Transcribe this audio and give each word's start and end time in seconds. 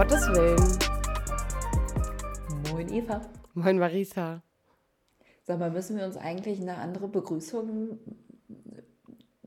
Gottes 0.00 0.26
Willen. 0.28 0.56
Moin 2.72 2.90
Eva. 2.90 3.20
Moin 3.52 3.78
Marisa. 3.78 4.40
Sag 5.42 5.58
mal, 5.58 5.70
müssen 5.70 5.98
wir 5.98 6.06
uns 6.06 6.16
eigentlich 6.16 6.58
eine 6.58 6.78
andere 6.78 7.06
Begrüßung 7.06 7.98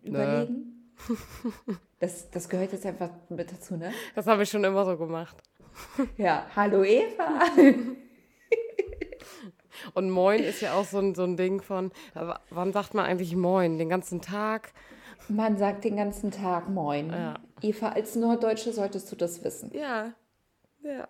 überlegen? 0.04 0.94
Das, 1.98 2.30
das 2.30 2.50
gehört 2.50 2.72
jetzt 2.72 2.86
einfach 2.86 3.10
mit 3.30 3.52
dazu, 3.52 3.78
ne? 3.78 3.94
Das 4.14 4.28
habe 4.28 4.44
ich 4.44 4.50
schon 4.52 4.64
immer 4.64 4.86
so 4.86 4.96
gemacht. 4.96 5.38
Ja, 6.18 6.46
hallo 6.56 6.84
Eva. 6.84 7.42
Und 9.96 10.12
Moin 10.12 10.44
ist 10.44 10.62
ja 10.62 10.76
auch 10.76 10.86
so 10.86 11.00
ein, 11.00 11.16
so 11.16 11.24
ein 11.24 11.36
Ding 11.36 11.64
von, 11.64 11.92
aber 12.14 12.42
wann 12.52 12.72
sagt 12.74 12.94
man 12.94 13.06
eigentlich 13.06 13.36
Moin? 13.36 13.80
Den 13.80 13.90
ganzen 13.90 14.22
Tag? 14.22 14.72
Man 15.30 15.58
sagt 15.58 15.84
den 15.84 15.96
ganzen 15.96 16.30
Tag 16.30 16.70
Moin. 16.70 17.10
Ja. 17.10 17.40
Eva, 17.64 17.90
als 17.90 18.16
Norddeutsche 18.16 18.72
solltest 18.72 19.12
du 19.12 19.16
das 19.16 19.44
wissen. 19.44 19.72
Ja. 19.74 20.14
Ja. 20.84 21.08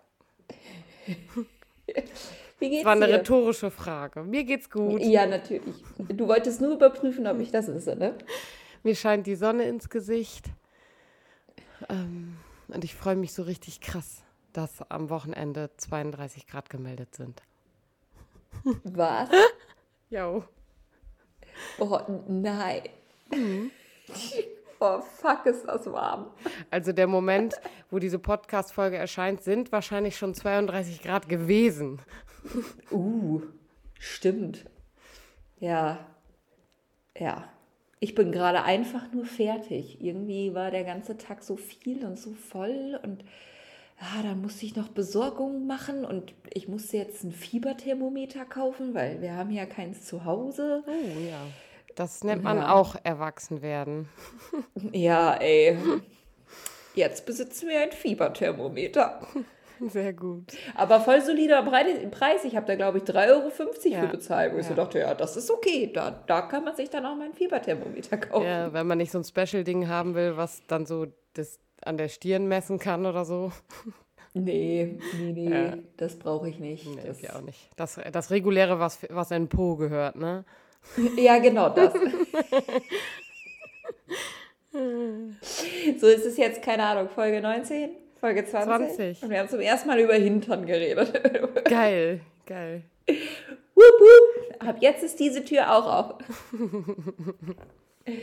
Wie 2.58 2.70
geht's 2.70 2.82
Das 2.82 2.84
war 2.86 2.92
eine 2.92 3.06
dir? 3.06 3.14
rhetorische 3.14 3.70
Frage. 3.70 4.22
Mir 4.22 4.44
geht's 4.44 4.70
gut. 4.70 5.02
Ja, 5.02 5.26
natürlich. 5.26 5.74
Du 6.08 6.28
wolltest 6.28 6.60
nur 6.60 6.72
überprüfen, 6.74 7.26
ob 7.26 7.40
ich 7.40 7.50
das 7.50 7.68
wisse, 7.68 7.96
ne? 7.96 8.14
Mir 8.82 8.94
scheint 8.94 9.26
die 9.26 9.34
Sonne 9.34 9.64
ins 9.64 9.88
Gesicht. 9.90 10.46
Ähm, 11.88 12.36
und 12.68 12.84
ich 12.84 12.94
freue 12.94 13.16
mich 13.16 13.32
so 13.34 13.42
richtig 13.42 13.80
krass, 13.80 14.22
dass 14.52 14.82
am 14.90 15.10
Wochenende 15.10 15.70
32 15.76 16.46
Grad 16.46 16.70
gemeldet 16.70 17.14
sind. 17.14 17.42
Was? 18.84 19.28
Jo. 20.10 20.44
Oh 21.80 22.00
nein. 22.28 22.82
Mhm. 23.32 23.70
Oh 24.86 25.00
fuck, 25.00 25.46
ist 25.46 25.64
das 25.64 25.90
warm. 25.90 26.26
Also 26.70 26.92
der 26.92 27.06
Moment, 27.06 27.54
wo 27.90 27.98
diese 27.98 28.18
Podcast-Folge 28.18 28.98
erscheint, 28.98 29.42
sind 29.42 29.72
wahrscheinlich 29.72 30.18
schon 30.18 30.34
32 30.34 31.00
Grad 31.00 31.26
gewesen. 31.26 32.02
Uh, 32.90 33.40
stimmt. 33.98 34.66
Ja. 35.58 36.06
Ja. 37.16 37.48
Ich 37.98 38.14
bin 38.14 38.30
gerade 38.30 38.62
einfach 38.64 39.10
nur 39.10 39.24
fertig. 39.24 40.02
Irgendwie 40.02 40.52
war 40.52 40.70
der 40.70 40.84
ganze 40.84 41.16
Tag 41.16 41.42
so 41.42 41.56
viel 41.56 42.04
und 42.04 42.18
so 42.18 42.34
voll 42.34 43.00
und 43.02 43.24
ja, 43.98 44.22
dann 44.22 44.42
musste 44.42 44.66
ich 44.66 44.76
noch 44.76 44.88
Besorgungen 44.88 45.66
machen 45.66 46.04
und 46.04 46.34
ich 46.52 46.68
musste 46.68 46.98
jetzt 46.98 47.24
ein 47.24 47.32
Fieberthermometer 47.32 48.44
kaufen, 48.44 48.92
weil 48.92 49.22
wir 49.22 49.34
haben 49.34 49.50
ja 49.50 49.64
keins 49.64 50.04
zu 50.04 50.26
Hause. 50.26 50.84
Oh 50.86 51.20
ja. 51.20 51.40
Das 51.94 52.24
nennt 52.24 52.42
man 52.42 52.58
Ja. 52.58 52.72
auch 52.72 52.96
Erwachsenwerden. 53.04 54.08
Ja, 54.92 55.34
ey. 55.34 55.78
Jetzt 56.94 57.26
besitzen 57.26 57.68
wir 57.68 57.80
ein 57.80 57.92
Fieberthermometer. 57.92 59.20
Sehr 59.88 60.12
gut. 60.12 60.52
Aber 60.76 61.00
voll 61.00 61.20
solider 61.20 61.62
Preis. 61.62 62.44
Ich 62.44 62.54
habe 62.54 62.66
da, 62.66 62.76
glaube 62.76 62.98
ich, 62.98 63.04
3,50 63.04 63.30
Euro 63.30 63.50
Ja. 63.92 64.00
für 64.02 64.06
bezahlt. 64.08 64.54
Wo 64.54 64.58
ich 64.58 64.66
so 64.66 64.74
dachte, 64.74 65.00
ja, 65.00 65.14
das 65.14 65.36
ist 65.36 65.50
okay. 65.50 65.90
Da, 65.92 66.10
da 66.26 66.42
kann 66.42 66.64
man 66.64 66.76
sich 66.76 66.90
dann 66.90 67.04
auch 67.04 67.16
mal 67.16 67.24
ein 67.26 67.34
Fieberthermometer 67.34 68.16
kaufen. 68.18 68.46
Ja, 68.46 68.72
wenn 68.72 68.86
man 68.86 68.98
nicht 68.98 69.10
so 69.10 69.18
ein 69.18 69.24
Special-Ding 69.24 69.88
haben 69.88 70.14
will, 70.14 70.36
was 70.36 70.62
dann 70.68 70.86
so 70.86 71.06
das 71.34 71.58
an 71.84 71.96
der 71.96 72.08
Stirn 72.08 72.46
messen 72.46 72.78
kann 72.78 73.04
oder 73.04 73.24
so. 73.24 73.50
Nee, 74.32 74.98
nee, 75.18 75.32
nee, 75.32 75.50
Ja. 75.50 75.74
das 75.96 76.16
brauche 76.18 76.48
ich 76.48 76.58
nicht. 76.58 76.86
Nee, 76.86 77.02
das, 77.06 77.20
ich 77.20 77.30
auch 77.32 77.40
nicht. 77.40 77.70
Das, 77.76 78.00
das 78.12 78.30
reguläre, 78.30 78.78
was, 78.80 78.98
was 79.10 79.30
in 79.32 79.48
Po 79.48 79.76
gehört, 79.76 80.16
ne? 80.16 80.44
Ja, 81.16 81.38
genau 81.38 81.70
das. 81.70 81.92
so 84.72 86.06
ist 86.06 86.26
es 86.26 86.36
jetzt, 86.36 86.62
keine 86.62 86.84
Ahnung, 86.84 87.08
Folge 87.08 87.40
19, 87.40 87.90
Folge 88.20 88.44
20. 88.44 88.96
20. 88.96 89.22
Und 89.22 89.30
wir 89.30 89.38
haben 89.38 89.48
zum 89.48 89.60
ersten 89.60 89.88
Mal 89.88 90.00
über 90.00 90.14
Hintern 90.14 90.66
geredet. 90.66 91.64
Geil, 91.68 92.20
geil. 92.46 92.82
wup, 93.06 93.16
wup. 93.74 94.66
Ab 94.66 94.76
jetzt 94.80 95.02
ist 95.02 95.18
diese 95.20 95.44
Tür 95.44 95.70
auch 95.74 95.86
auf. 95.86 96.14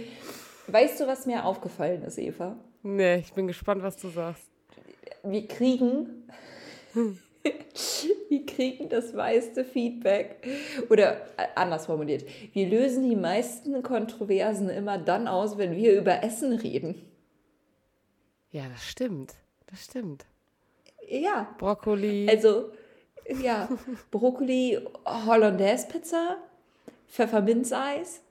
weißt 0.67 0.99
du, 0.99 1.07
was 1.07 1.25
mir 1.25 1.45
aufgefallen 1.45 2.03
ist, 2.03 2.17
Eva? 2.17 2.57
Nee, 2.83 3.17
ich 3.17 3.33
bin 3.33 3.47
gespannt, 3.47 3.83
was 3.83 3.97
du 3.97 4.09
sagst. 4.09 4.49
wir 5.23 5.47
kriegen, 5.47 6.28
wir 8.29 8.46
kriegen 8.46 8.90
das 8.90 9.13
meiste 9.13 9.63
Feedback. 9.66 10.46
Oder 10.90 11.22
äh, 11.38 11.47
anders 11.56 11.85
formuliert, 11.85 12.25
wir 12.53 12.68
lösen 12.68 13.09
die 13.09 13.16
meisten 13.16 13.81
Kontroversen 13.84 14.69
immer 14.69 14.97
dann 14.97 15.28
aus, 15.28 15.57
wenn 15.57 15.75
wir 15.75 15.97
über 15.97 16.24
Essen 16.24 16.53
reden. 16.53 17.02
Ja, 18.52 18.63
das 18.72 18.84
stimmt. 18.88 19.34
Das 19.68 19.85
stimmt. 19.85 20.25
Ja, 21.07 21.53
Brokkoli. 21.57 22.28
also, 22.29 22.72
ja, 23.41 23.69
Brokkoli, 24.12 24.79
Hollandaise-Pizza, 25.06 26.38
Pfefferminzeis. 27.09 28.22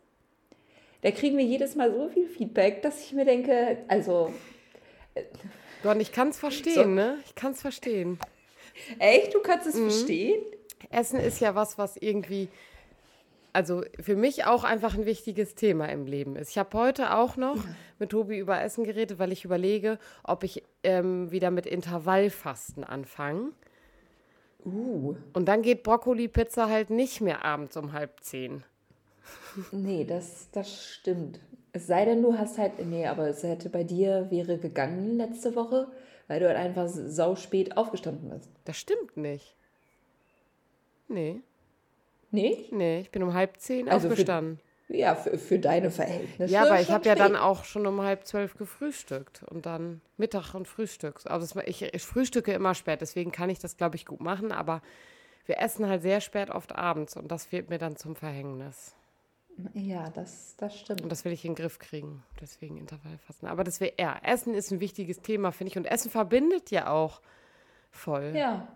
Da 1.02 1.10
kriegen 1.10 1.38
wir 1.38 1.44
jedes 1.44 1.74
Mal 1.76 1.92
so 1.94 2.08
viel 2.10 2.26
Feedback, 2.28 2.82
dass 2.82 3.02
ich 3.02 3.12
mir 3.12 3.24
denke, 3.24 3.78
also, 3.88 4.32
Gott, 5.82 5.96
ich 5.98 6.12
kann 6.12 6.28
es 6.28 6.38
verstehen, 6.38 6.74
So. 6.74 6.84
ne? 6.84 7.18
Ich 7.24 7.34
kann 7.34 7.52
es 7.52 7.62
verstehen. 7.62 8.18
Echt, 8.98 9.34
du 9.34 9.40
kannst 9.40 9.66
es 9.66 9.78
verstehen? 9.78 10.42
Essen 10.90 11.20
ist 11.20 11.40
ja 11.40 11.54
was, 11.54 11.78
was 11.78 11.96
irgendwie, 11.96 12.48
also 13.52 13.82
für 14.00 14.16
mich 14.16 14.44
auch 14.46 14.64
einfach 14.64 14.94
ein 14.94 15.06
wichtiges 15.06 15.54
Thema 15.54 15.86
im 15.86 16.06
Leben 16.06 16.36
ist. 16.36 16.50
Ich 16.50 16.58
habe 16.58 16.76
heute 16.78 17.14
auch 17.14 17.36
noch 17.36 17.58
mit 17.98 18.10
Tobi 18.10 18.38
über 18.38 18.60
Essen 18.60 18.84
geredet, 18.84 19.18
weil 19.18 19.32
ich 19.32 19.44
überlege, 19.44 19.98
ob 20.24 20.42
ich 20.42 20.62
ähm, 20.82 21.30
wieder 21.30 21.50
mit 21.50 21.66
Intervallfasten 21.66 22.84
anfange. 22.84 23.52
Uh, 24.64 25.16
Und 25.32 25.46
dann 25.46 25.62
geht 25.62 25.82
Brokkoli-Pizza 25.82 26.68
halt 26.68 26.90
nicht 26.90 27.20
mehr 27.20 27.44
abends 27.44 27.76
um 27.76 27.92
halb 27.92 28.20
zehn. 28.20 28.62
Nee, 29.72 30.04
das, 30.04 30.48
das 30.52 30.84
stimmt. 30.84 31.40
Es 31.72 31.86
sei 31.86 32.04
denn, 32.04 32.22
du 32.22 32.36
hast 32.36 32.58
halt, 32.58 32.84
nee, 32.84 33.06
aber 33.06 33.28
es 33.28 33.42
hätte 33.42 33.68
bei 33.70 33.84
dir 33.84 34.26
wäre 34.30 34.58
gegangen 34.58 35.16
letzte 35.16 35.54
Woche, 35.54 35.88
weil 36.30 36.38
du 36.38 36.46
halt 36.46 36.56
einfach 36.56 36.86
sau 36.88 37.34
spät 37.34 37.76
aufgestanden 37.76 38.30
bist. 38.30 38.48
Das 38.64 38.76
stimmt 38.76 39.16
nicht. 39.16 39.56
Nee, 41.08 41.40
Nee? 42.30 42.66
nee, 42.70 43.00
ich 43.00 43.10
bin 43.10 43.24
um 43.24 43.34
halb 43.34 43.56
zehn 43.56 43.88
Also 43.88 44.06
für- 44.06 44.12
aufgestanden. 44.12 44.60
Ja, 44.86 45.16
für, 45.16 45.36
für 45.38 45.58
deine 45.58 45.90
Verhältnisse. 45.90 46.52
Ja, 46.52 46.62
aber 46.62 46.80
ich 46.80 46.90
habe 46.90 47.04
ja 47.08 47.14
dann 47.16 47.34
auch 47.36 47.64
schon 47.64 47.84
um 47.86 48.00
halb 48.02 48.26
zwölf 48.26 48.54
gefrühstückt 48.56 49.42
und 49.50 49.66
dann 49.66 50.00
Mittag 50.18 50.54
und 50.54 50.68
Frühstück. 50.68 51.20
Also 51.24 51.52
das, 51.54 51.64
ich, 51.66 51.82
ich 51.82 52.02
frühstücke 52.02 52.52
immer 52.52 52.74
spät, 52.76 53.00
deswegen 53.00 53.32
kann 53.32 53.50
ich 53.50 53.58
das, 53.58 53.76
glaube 53.76 53.96
ich, 53.96 54.06
gut 54.06 54.20
machen. 54.20 54.52
Aber 54.52 54.82
wir 55.46 55.58
essen 55.58 55.88
halt 55.88 56.02
sehr 56.02 56.20
spät 56.20 56.50
oft 56.50 56.74
abends 56.76 57.16
und 57.16 57.28
das 57.32 57.50
wird 57.50 57.70
mir 57.70 57.78
dann 57.78 57.96
zum 57.96 58.14
Verhängnis. 58.14 58.94
Ja, 59.74 60.10
das, 60.10 60.54
das 60.56 60.78
stimmt. 60.78 61.02
Und 61.02 61.10
das 61.10 61.24
will 61.24 61.32
ich 61.32 61.44
in 61.44 61.52
den 61.52 61.56
Griff 61.56 61.78
kriegen, 61.78 62.22
deswegen 62.40 62.76
Intervallfasten. 62.76 63.48
Aber 63.48 63.64
das 63.64 63.80
wäre, 63.80 63.92
ja, 63.98 64.16
Essen 64.22 64.54
ist 64.54 64.70
ein 64.70 64.80
wichtiges 64.80 65.20
Thema, 65.20 65.52
finde 65.52 65.72
ich. 65.72 65.78
Und 65.78 65.86
Essen 65.86 66.10
verbindet 66.10 66.70
ja 66.70 66.90
auch 66.90 67.20
voll. 67.90 68.32
Ja. 68.36 68.68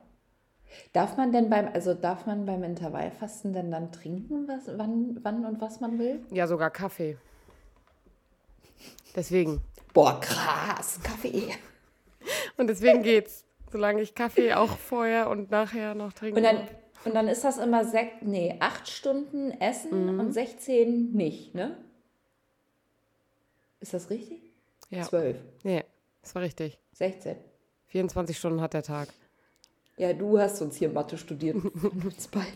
Darf 0.92 1.16
man 1.16 1.32
denn 1.32 1.50
beim, 1.50 1.68
also 1.68 1.94
darf 1.94 2.26
man 2.26 2.46
beim 2.46 2.64
Intervallfasten 2.64 3.52
denn 3.52 3.70
dann 3.70 3.92
trinken, 3.92 4.48
was, 4.48 4.76
wann, 4.78 5.20
wann 5.22 5.44
und 5.44 5.60
was 5.60 5.80
man 5.80 5.98
will? 5.98 6.20
Ja, 6.30 6.46
sogar 6.46 6.70
Kaffee. 6.70 7.16
Deswegen. 9.14 9.60
Boah, 9.92 10.20
krass, 10.20 10.98
Kaffee. 11.02 11.54
Und 12.56 12.66
deswegen 12.68 13.02
geht's. 13.02 13.44
Solange 13.70 14.02
ich 14.02 14.14
Kaffee 14.14 14.54
auch 14.54 14.78
vorher 14.78 15.28
und 15.28 15.50
nachher 15.50 15.96
noch 15.96 16.12
trinke. 16.12 16.36
Und 16.36 16.44
dann, 16.44 16.68
und 17.04 17.14
dann 17.14 17.28
ist 17.28 17.44
das 17.44 17.58
immer 17.58 17.84
sech, 17.84 18.08
nee, 18.22 18.56
acht 18.60 18.88
Stunden 18.88 19.50
Essen 19.60 20.14
Mhm. 20.14 20.20
und 20.20 20.32
16 20.32 21.12
nicht, 21.12 21.54
ne? 21.54 21.76
Ist 23.80 23.94
das 23.94 24.10
richtig? 24.10 24.40
ja. 24.90 25.02
Zwölf, 25.02 25.36
Nee, 25.62 25.84
das 26.22 26.34
war 26.34 26.42
richtig. 26.42 26.78
16. 26.92 27.36
24 27.88 28.36
Stunden 28.38 28.60
hat 28.60 28.74
der 28.74 28.82
Tag. 28.82 29.08
Ja, 29.96 30.12
du 30.12 30.38
hast 30.38 30.60
uns 30.62 30.76
hier 30.76 30.88
Mathe 30.88 31.16
studiert. 31.18 31.56
Uns 32.04 32.28
beiden. 32.28 32.52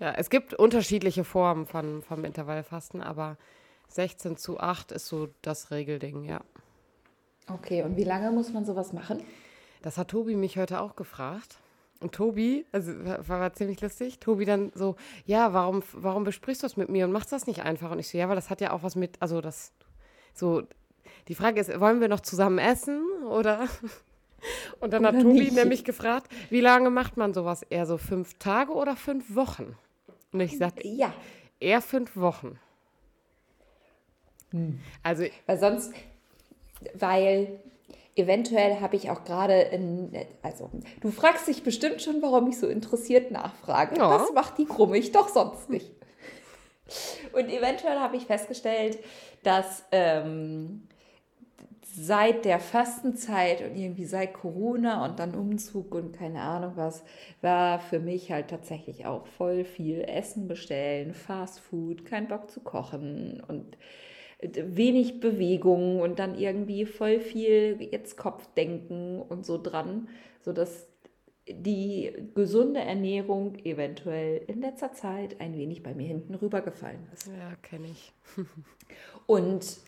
Ja, 0.00 0.12
es 0.14 0.30
gibt 0.30 0.54
unterschiedliche 0.54 1.22
Formen 1.24 1.66
von, 1.66 2.02
vom 2.02 2.24
Intervallfasten, 2.24 3.00
aber 3.02 3.36
16 3.88 4.36
zu 4.36 4.58
8 4.58 4.90
ist 4.92 5.06
so 5.06 5.28
das 5.42 5.70
Regelding, 5.70 6.24
ja. 6.24 6.40
Okay, 7.48 7.82
und 7.82 7.96
wie 7.96 8.04
lange 8.04 8.30
muss 8.32 8.52
man 8.52 8.64
sowas 8.64 8.92
machen? 8.92 9.22
Das 9.82 9.98
hat 9.98 10.08
Tobi 10.08 10.34
mich 10.34 10.56
heute 10.56 10.80
auch 10.80 10.96
gefragt. 10.96 11.58
Und 12.02 12.12
Tobi, 12.12 12.66
also 12.72 12.92
war, 13.04 13.28
war 13.28 13.52
ziemlich 13.52 13.80
lustig, 13.80 14.18
Tobi 14.18 14.44
dann 14.44 14.72
so, 14.74 14.96
ja, 15.24 15.52
warum, 15.52 15.82
warum 15.92 16.24
besprichst 16.24 16.62
du 16.62 16.66
das 16.66 16.76
mit 16.76 16.88
mir 16.88 17.04
und 17.04 17.12
machst 17.12 17.32
das 17.32 17.46
nicht 17.46 17.62
einfach? 17.62 17.90
Und 17.90 17.98
ich 18.00 18.08
so, 18.08 18.18
ja, 18.18 18.28
weil 18.28 18.36
das 18.36 18.50
hat 18.50 18.60
ja 18.60 18.72
auch 18.72 18.82
was 18.82 18.96
mit, 18.96 19.16
also 19.20 19.40
das, 19.40 19.72
so, 20.34 20.62
die 21.28 21.34
Frage 21.34 21.60
ist, 21.60 21.80
wollen 21.80 22.00
wir 22.00 22.08
noch 22.08 22.20
zusammen 22.20 22.58
essen 22.58 23.00
oder? 23.28 23.68
Und 24.80 24.92
dann 24.92 25.06
hat 25.06 25.14
Oder 25.14 25.22
Tobi 25.22 25.38
nicht? 25.38 25.52
nämlich 25.54 25.84
gefragt, 25.84 26.26
wie 26.50 26.60
lange 26.60 26.90
macht 26.90 27.16
man 27.16 27.32
sowas? 27.32 27.62
Eher 27.62 27.86
so 27.86 27.96
fünf 27.96 28.34
Tage 28.40 28.72
oder 28.72 28.96
fünf 28.96 29.36
Wochen? 29.36 29.76
Und 30.32 30.40
ich 30.40 30.58
sagte, 30.58 30.84
Ja, 30.88 31.14
eher 31.60 31.80
fünf 31.80 32.16
Wochen. 32.16 32.58
Also, 35.04 35.24
weil 35.46 35.58
sonst, 35.58 35.92
weil 36.94 37.60
eventuell 38.16 38.80
habe 38.80 38.96
ich 38.96 39.10
auch 39.10 39.24
gerade 39.24 39.54
in, 39.60 40.12
also 40.42 40.70
du 41.00 41.10
fragst 41.10 41.48
dich 41.48 41.62
bestimmt 41.62 42.02
schon, 42.02 42.20
warum 42.22 42.48
ich 42.48 42.58
so 42.58 42.66
interessiert 42.66 43.30
nachfrage. 43.30 43.96
Ja. 43.96 44.18
Das 44.18 44.32
macht 44.32 44.58
die 44.58 44.66
Krummig 44.66 45.12
doch 45.12 45.28
sonst 45.28 45.70
nicht. 45.70 45.90
Und 47.32 47.48
eventuell 47.48 47.98
habe 47.98 48.16
ich 48.16 48.26
festgestellt, 48.26 48.98
dass 49.42 49.84
ähm, 49.92 50.88
seit 51.94 52.44
der 52.44 52.58
Fastenzeit 52.58 53.60
und 53.62 53.76
irgendwie 53.76 54.04
seit 54.04 54.32
Corona 54.32 55.04
und 55.04 55.18
dann 55.18 55.34
Umzug 55.34 55.94
und 55.94 56.12
keine 56.12 56.40
Ahnung 56.40 56.72
was, 56.76 57.02
war 57.40 57.78
für 57.80 57.98
mich 57.98 58.30
halt 58.30 58.48
tatsächlich 58.48 59.06
auch 59.06 59.26
voll 59.26 59.64
viel 59.64 60.02
Essen 60.02 60.48
bestellen, 60.48 61.12
Fast 61.14 61.60
Food, 61.60 62.04
kein 62.04 62.28
Bock 62.28 62.50
zu 62.50 62.60
kochen 62.60 63.42
und 63.46 63.76
wenig 64.42 65.20
Bewegung 65.20 66.00
und 66.00 66.18
dann 66.18 66.36
irgendwie 66.36 66.84
voll 66.84 67.20
viel 67.20 67.78
jetzt 67.80 68.16
Kopfdenken 68.16 69.22
und 69.22 69.46
so 69.46 69.60
dran, 69.62 70.08
sodass 70.40 70.88
die 71.48 72.12
gesunde 72.34 72.80
Ernährung 72.80 73.56
eventuell 73.64 74.42
in 74.46 74.60
letzter 74.60 74.92
Zeit 74.92 75.40
ein 75.40 75.56
wenig 75.56 75.82
bei 75.82 75.94
mir 75.94 76.06
hinten 76.06 76.34
rübergefallen 76.34 77.06
ist. 77.12 77.26
Ja, 77.26 77.54
kenne 77.62 77.88
ich. 77.88 78.12
Und 79.26 79.78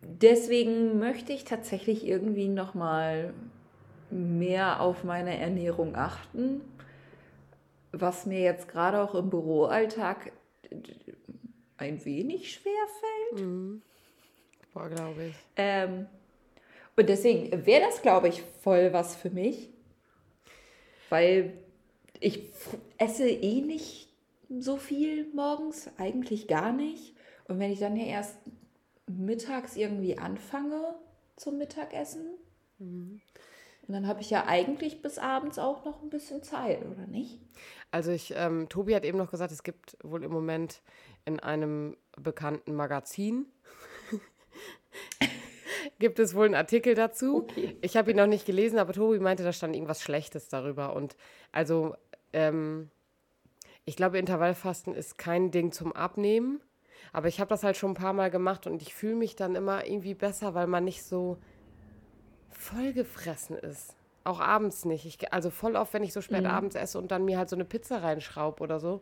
deswegen 0.00 0.98
möchte 0.98 1.32
ich 1.32 1.44
tatsächlich 1.44 2.06
irgendwie 2.06 2.48
noch 2.48 2.74
mal 2.74 3.34
mehr 4.10 4.80
auf 4.80 5.04
meine 5.04 5.38
Ernährung 5.38 5.96
achten, 5.96 6.62
was 7.92 8.24
mir 8.26 8.40
jetzt 8.40 8.68
gerade 8.68 9.00
auch 9.00 9.14
im 9.14 9.28
Büroalltag 9.28 10.32
ein 11.76 12.04
wenig 12.04 12.52
schwer 12.52 12.72
fällt. 13.00 13.82
Boah, 14.72 14.88
glaube 14.88 15.26
ich. 15.26 15.34
Ähm, 15.56 16.06
und 16.96 17.08
deswegen 17.08 17.66
wäre 17.66 17.86
das, 17.86 18.02
glaube 18.02 18.28
ich, 18.28 18.42
voll 18.62 18.92
was 18.92 19.16
für 19.16 19.30
mich, 19.30 19.70
weil 21.08 21.52
ich 22.20 22.50
esse 22.98 23.28
eh 23.28 23.60
nicht 23.60 24.08
so 24.48 24.76
viel 24.76 25.26
morgens, 25.34 25.90
eigentlich 25.98 26.46
gar 26.46 26.72
nicht. 26.72 27.14
Und 27.48 27.58
wenn 27.58 27.72
ich 27.72 27.80
dann 27.80 27.96
ja 27.96 28.04
erst 28.04 28.36
mittags 29.06 29.76
irgendwie 29.76 30.18
anfange 30.18 30.94
zum 31.36 31.58
Mittagessen, 31.58 32.26
und 32.78 33.20
dann 33.88 34.06
habe 34.06 34.20
ich 34.20 34.30
ja 34.30 34.46
eigentlich 34.46 35.02
bis 35.02 35.18
abends 35.18 35.58
auch 35.58 35.84
noch 35.84 36.02
ein 36.02 36.10
bisschen 36.10 36.42
Zeit, 36.42 36.84
oder 36.84 37.06
nicht? 37.06 37.40
Also 37.90 38.10
ich, 38.10 38.32
ähm, 38.36 38.68
Tobi 38.68 38.94
hat 38.94 39.04
eben 39.04 39.18
noch 39.18 39.30
gesagt, 39.30 39.52
es 39.52 39.62
gibt 39.62 39.96
wohl 40.02 40.24
im 40.24 40.32
Moment 40.32 40.80
in 41.24 41.40
einem 41.40 41.96
bekannten 42.16 42.74
Magazin 42.74 43.46
gibt 45.98 46.18
es 46.18 46.34
wohl 46.34 46.46
einen 46.46 46.54
Artikel 46.54 46.94
dazu. 46.94 47.46
Okay. 47.48 47.76
Ich 47.80 47.96
habe 47.96 48.10
ihn 48.10 48.16
noch 48.16 48.26
nicht 48.26 48.46
gelesen, 48.46 48.78
aber 48.78 48.92
Tobi 48.92 49.18
meinte, 49.18 49.42
da 49.42 49.52
stand 49.52 49.74
irgendwas 49.74 50.02
Schlechtes 50.02 50.48
darüber. 50.48 50.94
Und 50.94 51.16
also, 51.52 51.94
ähm, 52.32 52.90
ich 53.84 53.96
glaube, 53.96 54.18
Intervallfasten 54.18 54.94
ist 54.94 55.18
kein 55.18 55.50
Ding 55.50 55.72
zum 55.72 55.92
Abnehmen. 55.92 56.60
Aber 57.12 57.28
ich 57.28 57.40
habe 57.40 57.48
das 57.48 57.62
halt 57.62 57.76
schon 57.76 57.92
ein 57.92 57.94
paar 57.94 58.12
Mal 58.12 58.30
gemacht 58.30 58.66
und 58.66 58.80
ich 58.80 58.94
fühle 58.94 59.16
mich 59.16 59.36
dann 59.36 59.54
immer 59.54 59.86
irgendwie 59.86 60.14
besser, 60.14 60.54
weil 60.54 60.66
man 60.66 60.84
nicht 60.84 61.02
so 61.02 61.38
vollgefressen 62.50 63.56
ist. 63.58 63.96
Auch 64.24 64.40
abends 64.40 64.84
nicht. 64.84 65.04
Ich, 65.04 65.32
also 65.32 65.50
voll 65.50 65.74
oft, 65.76 65.92
wenn 65.94 66.04
ich 66.04 66.12
so 66.12 66.20
spät 66.20 66.46
abends 66.46 66.76
esse 66.76 66.96
und 66.96 67.10
dann 67.10 67.24
mir 67.24 67.38
halt 67.38 67.48
so 67.48 67.56
eine 67.56 67.64
Pizza 67.64 68.02
reinschraube 68.02 68.62
oder 68.62 68.78
so, 68.78 69.00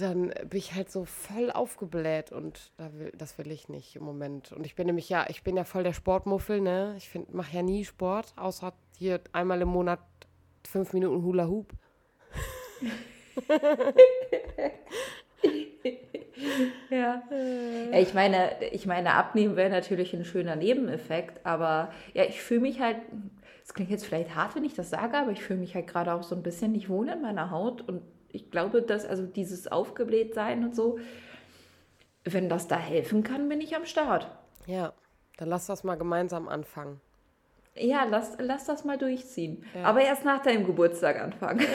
dann 0.00 0.28
bin 0.48 0.58
ich 0.58 0.74
halt 0.74 0.90
so 0.90 1.04
voll 1.04 1.50
aufgebläht 1.50 2.32
und 2.32 2.72
da 2.76 2.92
will, 2.94 3.12
das 3.16 3.38
will 3.38 3.50
ich 3.50 3.68
nicht 3.68 3.96
im 3.96 4.04
Moment. 4.04 4.52
Und 4.52 4.66
ich 4.66 4.74
bin 4.74 4.86
nämlich 4.86 5.08
ja, 5.08 5.26
ich 5.28 5.42
bin 5.42 5.56
ja 5.56 5.64
voll 5.64 5.84
der 5.84 5.92
Sportmuffel, 5.92 6.60
ne? 6.60 6.94
Ich 6.96 7.10
mache 7.32 7.56
ja 7.56 7.62
nie 7.62 7.84
Sport, 7.84 8.32
außer 8.36 8.72
hier 8.98 9.20
einmal 9.32 9.60
im 9.62 9.68
Monat 9.68 10.00
fünf 10.66 10.92
Minuten 10.92 11.22
Hula 11.22 11.46
Hoop. 11.46 11.72
Ja. 16.90 17.22
ich 17.92 18.14
meine, 18.14 18.50
ich 18.72 18.86
meine, 18.86 19.14
abnehmen 19.14 19.56
wäre 19.56 19.70
natürlich 19.70 20.14
ein 20.14 20.24
schöner 20.24 20.56
Nebeneffekt, 20.56 21.44
aber 21.44 21.92
ja, 22.12 22.24
ich 22.24 22.40
fühle 22.40 22.60
mich 22.60 22.80
halt, 22.80 22.98
es 23.64 23.74
klingt 23.74 23.90
jetzt 23.90 24.06
vielleicht 24.06 24.34
hart, 24.34 24.54
wenn 24.54 24.64
ich 24.64 24.74
das 24.74 24.90
sage, 24.90 25.16
aber 25.16 25.30
ich 25.32 25.42
fühle 25.42 25.60
mich 25.60 25.74
halt 25.74 25.86
gerade 25.86 26.12
auch 26.14 26.22
so 26.22 26.34
ein 26.34 26.42
bisschen 26.42 26.72
nicht 26.72 26.88
wohl 26.88 27.08
in 27.08 27.22
meiner 27.22 27.50
Haut 27.50 27.82
und 27.82 28.02
ich 28.34 28.50
glaube, 28.50 28.82
dass 28.82 29.04
also 29.06 29.24
dieses 29.24 29.66
Aufgeblähtsein 29.70 30.64
und 30.64 30.74
so, 30.74 30.98
wenn 32.24 32.48
das 32.48 32.68
da 32.68 32.78
helfen 32.78 33.22
kann, 33.22 33.48
bin 33.48 33.60
ich 33.60 33.76
am 33.76 33.84
Start. 33.86 34.30
Ja, 34.66 34.92
dann 35.36 35.48
lass 35.48 35.66
das 35.66 35.84
mal 35.84 35.96
gemeinsam 35.96 36.48
anfangen. 36.48 37.00
Ja, 37.76 38.04
lass, 38.04 38.36
lass 38.38 38.64
das 38.66 38.84
mal 38.84 38.96
durchziehen. 38.98 39.64
Aber 39.82 40.00
erst 40.00 40.24
nach 40.24 40.42
deinem 40.42 40.64
Geburtstag 40.64 41.20
anfangen. 41.20 41.66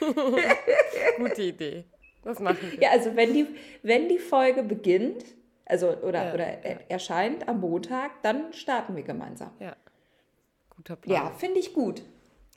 Gute 1.18 1.42
Idee. 1.42 1.84
Das 2.22 2.38
machen 2.40 2.58
wir. 2.72 2.80
Ja, 2.80 2.90
also 2.90 3.14
wenn 3.16 3.32
die, 3.32 3.46
wenn 3.82 4.08
die 4.08 4.18
Folge 4.18 4.62
beginnt, 4.62 5.24
also 5.64 5.88
oder, 5.98 6.26
Ja, 6.28 6.34
oder 6.34 6.46
ja. 6.48 6.58
er- 6.62 6.90
erscheint 6.90 7.48
am 7.48 7.60
Montag, 7.60 8.22
dann 8.22 8.52
starten 8.52 8.96
wir 8.96 9.02
gemeinsam. 9.02 9.50
Ja. 9.58 9.74
Guter 10.70 10.96
Plan. 10.96 11.14
Ja, 11.16 11.30
finde 11.30 11.58
ich 11.60 11.72
gut. 11.74 12.02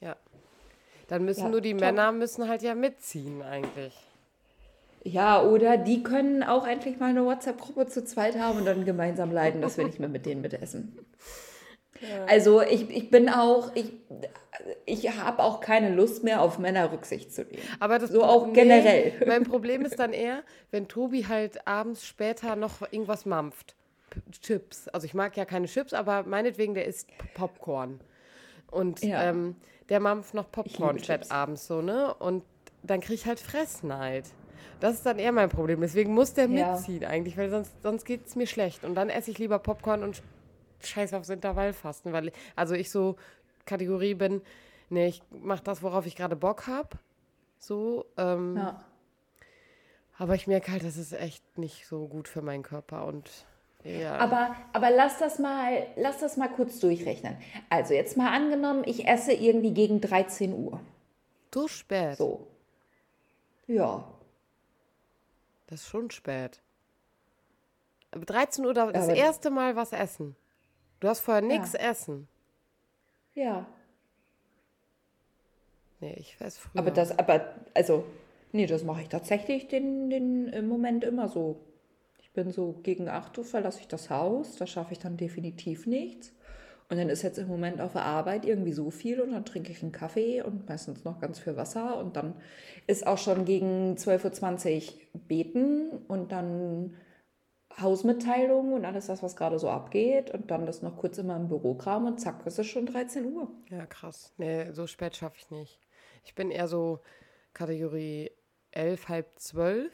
Ja. 0.02 0.16
Dann 1.10 1.26
müssen 1.26 1.44
Ja, 1.46 1.50
nur 1.50 1.62
die 1.62 1.72
top. 1.72 1.82
Männer 1.82 2.12
müssen 2.12 2.48
halt 2.48 2.62
ja 2.62 2.76
mitziehen 2.76 3.42
eigentlich. 3.42 3.94
Ja, 5.04 5.42
oder 5.42 5.78
die 5.78 6.04
können 6.04 6.44
auch 6.44 6.68
endlich 6.68 7.00
mal 7.00 7.10
eine 7.10 7.26
WhatsApp-Gruppe 7.26 7.88
zu 7.88 8.04
zweit 8.04 8.38
haben 8.38 8.60
und 8.60 8.66
dann 8.66 8.86
gemeinsam 8.86 9.32
leiden, 9.32 9.62
dass 9.62 9.78
wir 9.78 9.86
nicht 9.86 10.00
mehr 10.00 10.10
mit 10.10 10.26
denen 10.26 10.42
mitessen. 10.42 10.98
Also 12.28 12.62
ich, 12.62 12.90
ich 12.90 13.10
bin 13.10 13.28
auch, 13.30 13.76
ich, 13.76 13.92
ich 14.86 15.18
habe 15.18 15.44
auch 15.44 15.60
keine 15.60 15.94
Lust 15.94 16.24
mehr 16.24 16.42
auf 16.42 16.60
Männer 16.60 16.92
Rücksicht 16.92 17.34
zu 17.34 17.44
nehmen. 17.44 17.62
Aber 17.80 18.00
das 18.00 18.12
So 18.12 18.24
auch 18.24 18.54
generell. 18.54 19.14
Mein 19.26 19.44
Problem 19.44 19.84
ist 19.84 20.00
dann 20.00 20.14
eher, 20.14 20.44
wenn 20.72 20.88
Tobi 20.88 21.26
halt 21.28 21.68
abends 21.68 22.06
später 22.06 22.56
noch 22.56 22.82
irgendwas 22.92 23.26
mampft. 23.26 23.76
Chips. 24.42 24.88
Also 24.90 25.06
ich 25.06 25.14
mag 25.14 25.36
ja 25.38 25.46
keine 25.46 25.68
Chips, 25.68 25.94
aber 25.94 26.24
meinetwegen, 26.24 26.74
der 26.74 26.86
isst 26.86 27.08
Popcorn. 27.36 28.00
Und 28.72 29.02
Ja. 29.02 29.24
ähm, 29.30 29.56
der 29.90 30.00
mampft 30.00 30.34
noch 30.34 30.52
Popcorn 30.52 30.96
liebe 30.96 31.04
statt 31.06 31.22
Chips. 31.22 31.32
abends 31.32 31.68
so, 31.68 31.82
ne? 31.82 32.14
Und 32.16 32.44
dann 32.84 33.02
kriege 33.02 33.16
ich 33.16 33.26
halt 33.26 33.40
Fressneid. 33.40 34.26
Das 34.80 34.94
ist 34.96 35.06
dann 35.06 35.20
eher 35.20 35.32
mein 35.32 35.50
Problem. 35.50 35.82
Deswegen 35.82 36.14
muss 36.14 36.34
der 36.34 36.48
Ja. 36.50 36.74
mitziehen 36.74 37.04
eigentlich, 37.04 37.38
weil 37.38 37.50
sonst, 37.50 37.72
sonst 37.82 38.06
geht 38.06 38.28
es 38.28 38.36
mir 38.36 38.48
schlecht. 38.48 38.84
Und 38.86 38.96
dann 38.96 39.10
esse 39.10 39.32
ich 39.32 39.38
lieber 39.38 39.60
Popcorn 39.60 40.04
und 40.04 40.22
scheiß 40.82 41.14
aufs 41.14 41.30
Intervallfasten, 41.30 42.14
weil 42.14 42.32
also 42.56 42.76
ich 42.76 42.90
so 42.90 43.18
Kategorie 43.66 44.14
bin, 44.14 44.42
nee, 44.90 45.08
ich 45.08 45.22
mache 45.32 45.64
das, 45.64 45.84
worauf 45.84 46.06
ich 46.06 46.16
gerade 46.16 46.36
Bock 46.38 46.68
habe. 46.68 46.90
So, 47.58 48.06
ähm, 48.18 48.56
Ja. 48.56 48.86
aber 50.18 50.36
ich 50.36 50.48
merke 50.48 50.72
halt, 50.72 50.84
das 50.84 50.96
ist 50.98 51.12
echt 51.14 51.58
nicht 51.58 51.86
so 51.88 52.08
gut 52.08 52.28
für 52.30 52.42
meinen 52.42 52.64
Körper 52.64 53.06
und 53.06 53.30
ja. 53.84 54.16
Aber, 54.18 54.56
aber 54.74 54.90
lass 54.92 55.18
das 55.20 55.40
mal, 55.40 55.86
lass 55.96 56.20
das 56.20 56.38
mal 56.38 56.50
kurz 56.50 56.80
durchrechnen. 56.80 57.38
Also 57.70 57.94
jetzt 57.94 58.18
mal 58.18 58.32
angenommen, 58.36 58.84
ich 58.86 59.08
esse 59.08 59.34
irgendwie 59.34 59.74
gegen 59.74 60.02
13 60.02 60.54
Uhr. 60.54 60.80
so 61.54 61.68
spät. 61.68 62.18
So. 62.18 62.48
Ja. 63.68 64.04
Das 65.68 65.82
ist 65.82 65.88
schon 65.88 66.10
spät. 66.12 66.60
Aber 68.12 68.26
13 68.26 68.66
Uhr 68.66 68.74
da- 68.74 68.92
das 68.92 69.06
Aber- 69.10 69.16
erste 69.16 69.50
Mal 69.52 69.76
was 69.76 69.92
essen. 69.94 70.36
Du 71.00 71.08
hast 71.08 71.20
vorher 71.22 71.42
nichts 71.44 71.76
essen. 71.76 72.28
Ja. 73.36 73.66
Nee, 76.02 76.16
ich 76.18 76.36
esse 76.40 76.60
früher. 76.62 76.80
Aber 76.82 76.92
das, 76.92 77.18
aber, 77.18 77.54
also, 77.74 78.04
nee, 78.52 78.66
das 78.66 78.84
mache 78.84 79.02
ich 79.02 79.10
tatsächlich 79.10 79.68
den, 79.68 80.10
den 80.10 80.48
im 80.48 80.68
Moment 80.68 81.04
immer 81.04 81.28
so. 81.30 81.58
Ich 82.30 82.34
bin 82.34 82.52
so 82.52 82.74
gegen 82.84 83.10
8 83.10 83.36
Uhr 83.40 83.44
verlasse 83.44 83.80
ich 83.80 83.88
das 83.88 84.12
Haus, 84.12 84.56
da 84.58 84.68
schaffe 84.68 84.94
ich 84.94 85.00
dann 85.00 85.18
definitiv 85.18 85.88
nichts. 85.88 86.32
Und 86.88 86.98
dann 86.98 87.10
ist 87.10 87.24
jetzt 87.24 87.40
im 87.40 87.48
Moment 87.48 87.82
auf 87.82 87.94
der 87.94 88.04
Arbeit 88.04 88.46
irgendwie 88.46 88.72
so 88.72 88.92
viel 88.92 89.20
und 89.20 89.32
dann 89.32 89.46
trinke 89.46 89.72
ich 89.72 89.82
einen 89.82 89.92
Kaffee 89.92 90.42
und 90.42 90.70
meistens 90.70 91.04
noch 91.04 91.20
ganz 91.20 91.40
viel 91.40 91.56
Wasser 91.56 91.98
und 91.98 92.16
dann 92.16 92.36
ist 92.88 93.06
auch 93.06 93.18
schon 93.18 93.46
gegen 93.46 93.96
12.20 93.96 94.94
Uhr 95.14 95.22
beten 95.28 95.90
und 96.08 96.32
dann 96.32 96.96
Hausmitteilung 97.80 98.74
und 98.74 98.86
alles 98.86 99.08
das, 99.08 99.24
was 99.24 99.36
gerade 99.36 99.58
so 99.58 99.70
abgeht 99.70 100.32
und 100.32 100.52
dann 100.52 100.66
das 100.66 100.82
noch 100.82 100.98
kurz 100.98 101.18
immer 101.18 101.36
im 101.36 101.48
Bürokram 101.48 102.06
und 102.06 102.20
zack, 102.20 102.46
ist 102.46 102.60
es 102.60 102.68
schon 102.68 102.86
13 102.86 103.26
Uhr. 103.26 103.52
Ja, 103.70 103.86
krass. 103.86 104.34
Nee, 104.38 104.72
so 104.72 104.86
spät 104.86 105.16
schaffe 105.16 105.38
ich 105.38 105.50
nicht. 105.50 105.80
Ich 106.24 106.36
bin 106.36 106.52
eher 106.52 106.68
so 106.68 107.00
Kategorie 107.54 108.32
11, 108.72 109.10
halb 109.10 109.40
12. 109.40 109.92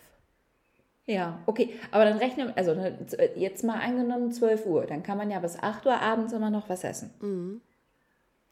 Ja, 1.07 1.39
okay, 1.45 1.73
aber 1.91 2.05
dann 2.05 2.17
rechnen, 2.17 2.51
also 2.55 2.73
ne, 2.73 2.97
jetzt 3.35 3.63
mal 3.63 3.79
angenommen 3.79 4.31
12 4.31 4.65
Uhr, 4.65 4.85
dann 4.85 5.03
kann 5.03 5.17
man 5.17 5.29
ja 5.29 5.39
bis 5.39 5.57
8 5.59 5.85
Uhr 5.85 5.99
abends 5.99 6.33
immer 6.33 6.49
noch 6.49 6.67
was 6.67 6.83
essen. 6.83 7.61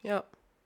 Ja. 0.02 0.22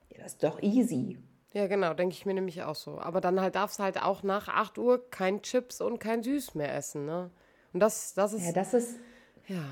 Ja, 0.09 0.23
das 0.23 0.33
ist 0.33 0.43
doch 0.43 0.61
easy. 0.61 1.17
Ja, 1.53 1.65
genau, 1.65 1.95
denke 1.95 2.13
ich 2.13 2.27
mir 2.27 2.35
nämlich 2.35 2.61
auch 2.61 2.75
so. 2.75 2.99
Aber 2.99 3.21
dann 3.21 3.41
halt 3.41 3.55
darfst 3.55 3.79
du 3.79 3.83
halt 3.83 4.01
auch 4.03 4.21
nach 4.21 4.47
8 4.49 4.77
Uhr 4.77 5.09
kein 5.09 5.41
Chips 5.41 5.81
und 5.81 5.99
kein 5.99 6.21
Süß 6.21 6.53
mehr 6.53 6.75
essen, 6.75 7.05
ne? 7.07 7.31
Und 7.73 7.79
das, 7.79 8.13
das 8.13 8.33
ist, 8.33 8.45
Ja, 8.45 8.51
das 8.51 8.73
ist, 8.75 8.99
ja. 9.47 9.63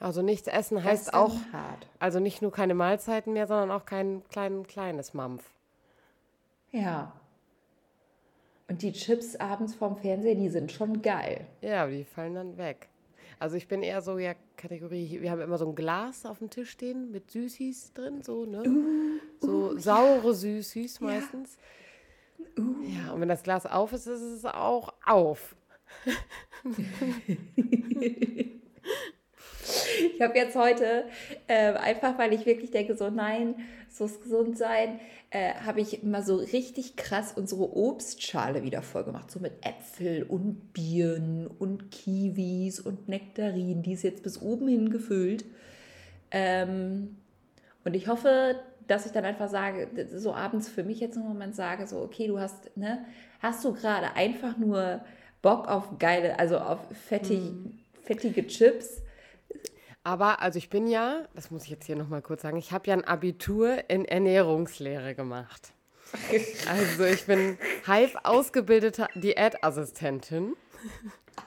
Also 0.00 0.20
nichts 0.20 0.48
essen 0.48 0.82
heißt 0.82 1.14
auch, 1.14 1.34
hart. 1.52 1.86
also 1.98 2.18
nicht 2.18 2.42
nur 2.42 2.50
keine 2.50 2.74
Mahlzeiten 2.74 3.32
mehr, 3.32 3.46
sondern 3.46 3.70
auch 3.70 3.86
kein 3.86 4.22
klein, 4.28 4.66
kleines 4.66 5.14
Mampf. 5.14 5.44
Ja. 6.72 7.12
Und 8.68 8.82
die 8.82 8.92
Chips 8.92 9.36
abends 9.36 9.74
vorm 9.74 9.96
Fernseher, 9.96 10.34
die 10.34 10.48
sind 10.48 10.72
schon 10.72 11.02
geil. 11.02 11.46
Ja, 11.60 11.82
aber 11.82 11.92
die 11.92 12.04
fallen 12.04 12.34
dann 12.34 12.56
weg. 12.56 12.88
Also 13.38 13.56
ich 13.56 13.66
bin 13.66 13.82
eher 13.82 14.02
so 14.02 14.18
ja 14.18 14.34
Kategorie, 14.56 15.20
wir 15.20 15.30
haben 15.30 15.40
immer 15.40 15.58
so 15.58 15.68
ein 15.68 15.74
Glas 15.74 16.24
auf 16.26 16.38
dem 16.38 16.48
Tisch 16.48 16.70
stehen 16.70 17.10
mit 17.10 17.28
Süßis 17.30 17.92
drin, 17.92 18.22
so, 18.22 18.46
ne? 18.46 18.62
so 19.40 19.76
saure 19.76 20.32
Süßis 20.32 21.00
meistens. 21.00 21.58
Ja, 22.56 23.12
und 23.12 23.20
wenn 23.20 23.28
das 23.28 23.42
Glas 23.42 23.66
auf 23.66 23.92
ist, 23.92 24.06
ist 24.06 24.22
es 24.22 24.44
auch 24.44 24.92
auf. 25.04 25.56
Ich 30.22 30.28
habe 30.28 30.38
jetzt 30.38 30.54
heute, 30.54 31.02
äh, 31.48 31.72
einfach 31.72 32.16
weil 32.16 32.32
ich 32.32 32.46
wirklich 32.46 32.70
denke, 32.70 32.94
so 32.94 33.10
nein, 33.10 33.56
so 33.90 34.04
ist 34.04 34.22
gesund 34.22 34.56
sein, 34.56 35.00
äh, 35.30 35.54
habe 35.66 35.80
ich 35.80 36.04
mal 36.04 36.22
so 36.22 36.36
richtig 36.36 36.94
krass 36.94 37.32
unsere 37.34 37.76
Obstschale 37.76 38.62
wieder 38.62 38.82
voll 38.82 39.02
gemacht. 39.02 39.32
So 39.32 39.40
mit 39.40 39.54
Äpfel 39.66 40.22
und 40.22 40.72
Birnen 40.74 41.48
und 41.48 41.90
Kiwis 41.90 42.78
und 42.78 43.08
Nektarinen. 43.08 43.82
Die 43.82 43.94
ist 43.94 44.04
jetzt 44.04 44.22
bis 44.22 44.40
oben 44.40 44.68
hin 44.68 44.90
gefüllt. 44.90 45.44
Ähm, 46.30 47.16
und 47.84 47.94
ich 47.94 48.06
hoffe, 48.06 48.60
dass 48.86 49.06
ich 49.06 49.10
dann 49.10 49.24
einfach 49.24 49.48
sage, 49.48 49.88
so 50.14 50.34
abends 50.34 50.68
für 50.68 50.84
mich 50.84 51.00
jetzt 51.00 51.16
im 51.16 51.24
Moment 51.24 51.56
sage, 51.56 51.84
so, 51.88 52.00
okay, 52.00 52.28
du 52.28 52.38
hast, 52.38 52.76
ne, 52.76 53.04
hast 53.40 53.64
du 53.64 53.72
gerade 53.72 54.14
einfach 54.14 54.56
nur 54.56 55.00
Bock 55.42 55.66
auf 55.66 55.98
geile, 55.98 56.38
also 56.38 56.58
auf 56.58 56.78
fettig, 57.08 57.40
fettige 58.04 58.46
Chips? 58.46 59.01
Aber, 60.04 60.40
also 60.42 60.58
ich 60.58 60.68
bin 60.68 60.88
ja, 60.88 61.26
das 61.34 61.50
muss 61.50 61.64
ich 61.64 61.70
jetzt 61.70 61.86
hier 61.86 61.96
nochmal 61.96 62.22
kurz 62.22 62.42
sagen, 62.42 62.56
ich 62.56 62.72
habe 62.72 62.88
ja 62.88 62.94
ein 62.94 63.04
Abitur 63.04 63.88
in 63.88 64.04
Ernährungslehre 64.04 65.14
gemacht. 65.14 65.72
Also 66.68 67.04
ich 67.04 67.24
bin 67.24 67.56
halb 67.86 68.18
ausgebildete 68.24 69.06
Diätassistentin. 69.14 70.54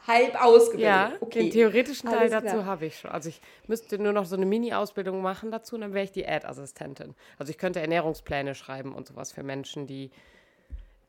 Halb 0.07 0.43
ausgebildet. 0.43 0.87
Ja, 0.87 1.11
okay. 1.19 1.43
den 1.43 1.51
theoretischen 1.51 2.09
Teil 2.09 2.17
Alles 2.17 2.31
dazu 2.31 2.65
habe 2.65 2.87
ich 2.87 2.97
schon. 2.97 3.11
Also 3.11 3.29
ich 3.29 3.41
müsste 3.67 3.99
nur 3.99 4.11
noch 4.11 4.25
so 4.25 4.35
eine 4.35 4.47
Mini-Ausbildung 4.47 5.21
machen 5.21 5.51
dazu 5.51 5.75
und 5.75 5.81
dann 5.81 5.93
wäre 5.93 6.05
ich 6.05 6.11
Diätassistentin. 6.13 7.13
Also 7.37 7.51
ich 7.51 7.59
könnte 7.59 7.79
Ernährungspläne 7.79 8.55
schreiben 8.55 8.95
und 8.95 9.07
sowas 9.07 9.31
für 9.31 9.43
Menschen, 9.43 9.85
die 9.85 10.09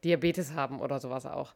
Diabetes 0.04 0.52
haben 0.52 0.80
oder 0.80 1.00
sowas 1.00 1.24
auch. 1.24 1.54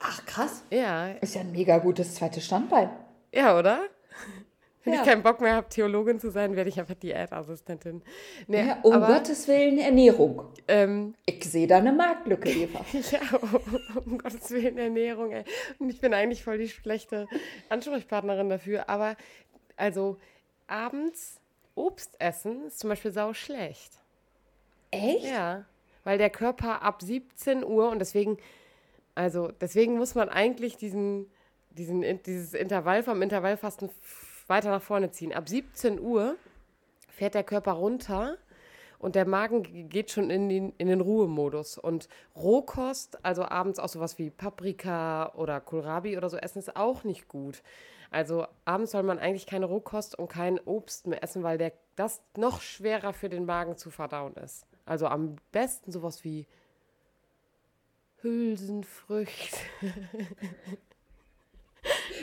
Ach, 0.00 0.26
krass. 0.26 0.64
Ja, 0.70 1.10
Ist 1.12 1.36
ja 1.36 1.42
ein 1.42 1.52
mega 1.52 1.78
gutes 1.78 2.16
zweites 2.16 2.44
Standbein. 2.44 2.90
ja, 3.32 3.56
oder? 3.56 3.82
Wenn 4.88 4.94
Ja. 4.94 5.00
ich 5.02 5.06
keinen 5.06 5.22
Bock 5.22 5.40
mehr 5.42 5.54
habe, 5.54 5.68
Theologin 5.68 6.18
zu 6.18 6.30
sein, 6.30 6.56
werde 6.56 6.70
ich 6.70 6.80
einfach 6.80 6.94
Diätassistentin. 6.94 8.02
Nee, 8.46 8.66
Ja, 8.66 8.78
um 8.82 8.94
aber, 8.94 9.06
Gottes 9.08 9.46
Willen 9.48 9.78
Ernährung. 9.78 10.42
Ähm, 10.66 11.14
Ich 11.26 11.44
sehe 11.44 11.66
da 11.66 11.76
eine 11.76 11.92
Marktlücke, 11.92 12.48
Eva. 12.48 12.84
ja, 13.10 13.20
um 14.04 14.16
Gottes 14.18 14.50
Willen 14.50 14.78
Ernährung, 14.78 15.32
ey. 15.32 15.44
Und 15.78 15.90
ich 15.90 16.00
bin 16.00 16.14
eigentlich 16.14 16.42
voll 16.42 16.56
die 16.56 16.68
schlechte 16.70 17.26
Ansprechpartnerin 17.68 18.48
dafür. 18.48 18.88
Aber, 18.88 19.16
also, 19.76 20.16
abends 20.66 21.38
Obst 21.74 22.16
essen 22.18 22.66
ist 22.66 22.78
zum 22.80 22.88
Beispiel 22.88 23.12
sau 23.12 23.34
schlecht. 23.34 23.92
Echt? 24.90 25.26
Ja, 25.26 25.66
weil 26.04 26.16
der 26.16 26.30
Körper 26.30 26.80
ab 26.82 27.02
17 27.02 27.62
Uhr 27.62 27.90
und 27.90 27.98
deswegen, 27.98 28.38
also 29.14 29.50
deswegen 29.60 29.98
muss 29.98 30.14
man 30.14 30.28
eigentlich 30.30 30.76
diesen, 30.78 31.30
diesen, 31.70 32.22
dieses 32.22 32.54
Intervall 32.54 33.02
vom 33.02 33.20
Intervallfasten 33.20 33.90
weiter 34.48 34.70
nach 34.70 34.82
vorne 34.82 35.10
ziehen. 35.10 35.32
Ab 35.32 35.48
17 35.48 36.00
Uhr 36.00 36.36
fährt 37.08 37.34
der 37.34 37.44
Körper 37.44 37.72
runter 37.72 38.36
und 38.98 39.14
der 39.14 39.26
Magen 39.26 39.88
geht 39.88 40.10
schon 40.10 40.30
in 40.30 40.48
den, 40.48 40.72
in 40.78 40.88
den 40.88 41.00
Ruhemodus. 41.00 41.78
Und 41.78 42.08
Rohkost, 42.34 43.24
also 43.24 43.44
abends 43.44 43.78
auch 43.78 43.88
sowas 43.88 44.18
wie 44.18 44.30
Paprika 44.30 45.32
oder 45.34 45.60
Kohlrabi 45.60 46.16
oder 46.16 46.28
so 46.28 46.36
essen, 46.36 46.58
ist 46.58 46.76
auch 46.76 47.04
nicht 47.04 47.28
gut. 47.28 47.62
Also 48.10 48.46
abends 48.64 48.92
soll 48.92 49.02
man 49.02 49.18
eigentlich 49.18 49.46
keine 49.46 49.66
Rohkost 49.66 50.18
und 50.18 50.28
kein 50.28 50.58
Obst 50.58 51.06
mehr 51.06 51.22
essen, 51.22 51.42
weil 51.42 51.58
der, 51.58 51.72
das 51.94 52.22
noch 52.36 52.60
schwerer 52.60 53.12
für 53.12 53.28
den 53.28 53.44
Magen 53.44 53.76
zu 53.76 53.90
verdauen 53.90 54.34
ist. 54.34 54.66
Also 54.86 55.06
am 55.06 55.36
besten 55.52 55.92
sowas 55.92 56.24
wie 56.24 56.46
Hülsenfrüchte. 58.22 59.58